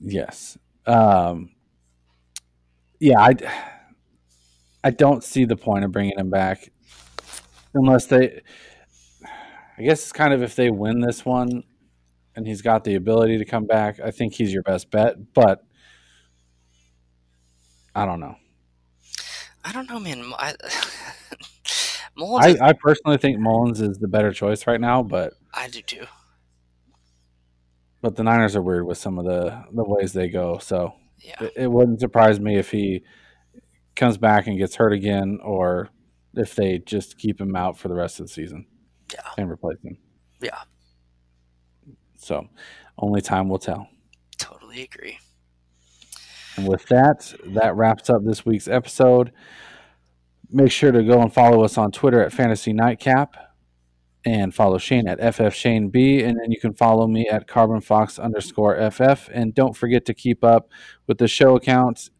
[0.00, 0.58] Yes.
[0.86, 1.50] Um,
[2.98, 3.34] yeah, I,
[4.82, 6.70] I don't see the point of bringing him back
[7.74, 8.40] unless they.
[9.78, 11.62] I guess it's kind of if they win this one,
[12.34, 14.00] and he's got the ability to come back.
[14.00, 15.62] I think he's your best bet, but
[17.94, 18.36] I don't know.
[19.66, 20.32] I don't know, man.
[20.38, 20.54] I,
[22.16, 25.82] Mullens, I, I personally think Mullens is the better choice right now, but I do
[25.82, 26.06] too.
[28.00, 30.58] but the Niners are weird with some of the the ways they go.
[30.58, 31.42] So Yeah.
[31.42, 33.02] it, it wouldn't surprise me if he
[33.96, 35.88] comes back and gets hurt again, or
[36.34, 38.66] if they just keep him out for the rest of the season
[39.12, 39.20] Yeah.
[39.36, 39.98] and replace him.
[40.40, 40.60] Yeah.
[42.16, 42.46] So
[42.98, 43.88] only time will tell.
[44.38, 45.18] Totally agree.
[46.56, 49.32] And with that, that wraps up this week's episode.
[50.50, 53.36] Make sure to go and follow us on Twitter at Fantasy Nightcap
[54.24, 56.24] and follow Shane at FFShaneB.
[56.24, 59.28] And then you can follow me at Carbon Fox underscore FF.
[59.32, 60.70] And don't forget to keep up
[61.06, 62.10] with the show accounts.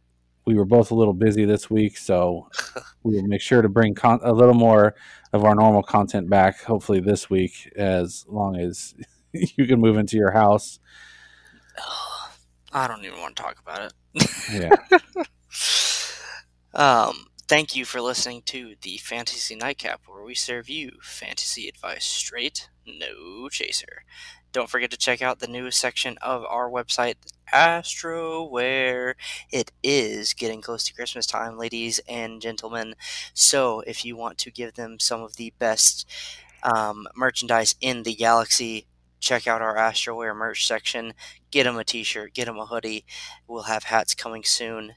[0.47, 2.49] We were both a little busy this week, so
[3.03, 4.95] we will make sure to bring con- a little more
[5.33, 8.95] of our normal content back, hopefully this week, as long as
[9.33, 10.79] you can move into your house.
[11.81, 12.06] Oh,
[12.77, 14.31] I don't even want to talk about it.
[14.53, 14.99] Yeah.
[16.75, 22.05] um, thank you for listening to the Fantasy Nightcap, where we serve you fantasy advice
[22.05, 24.05] straight, no chaser.
[24.53, 27.15] Don't forget to check out the newest section of our website,
[27.51, 29.15] Astroware.
[29.51, 32.95] It is getting close to Christmas time, ladies and gentlemen.
[33.33, 36.07] So if you want to give them some of the best
[36.63, 38.87] um, merchandise in the galaxy,
[39.21, 41.15] check out our Astroware merch section.
[41.51, 43.05] Get them a t shirt, get them a hoodie.
[43.47, 44.95] We'll have hats coming soon.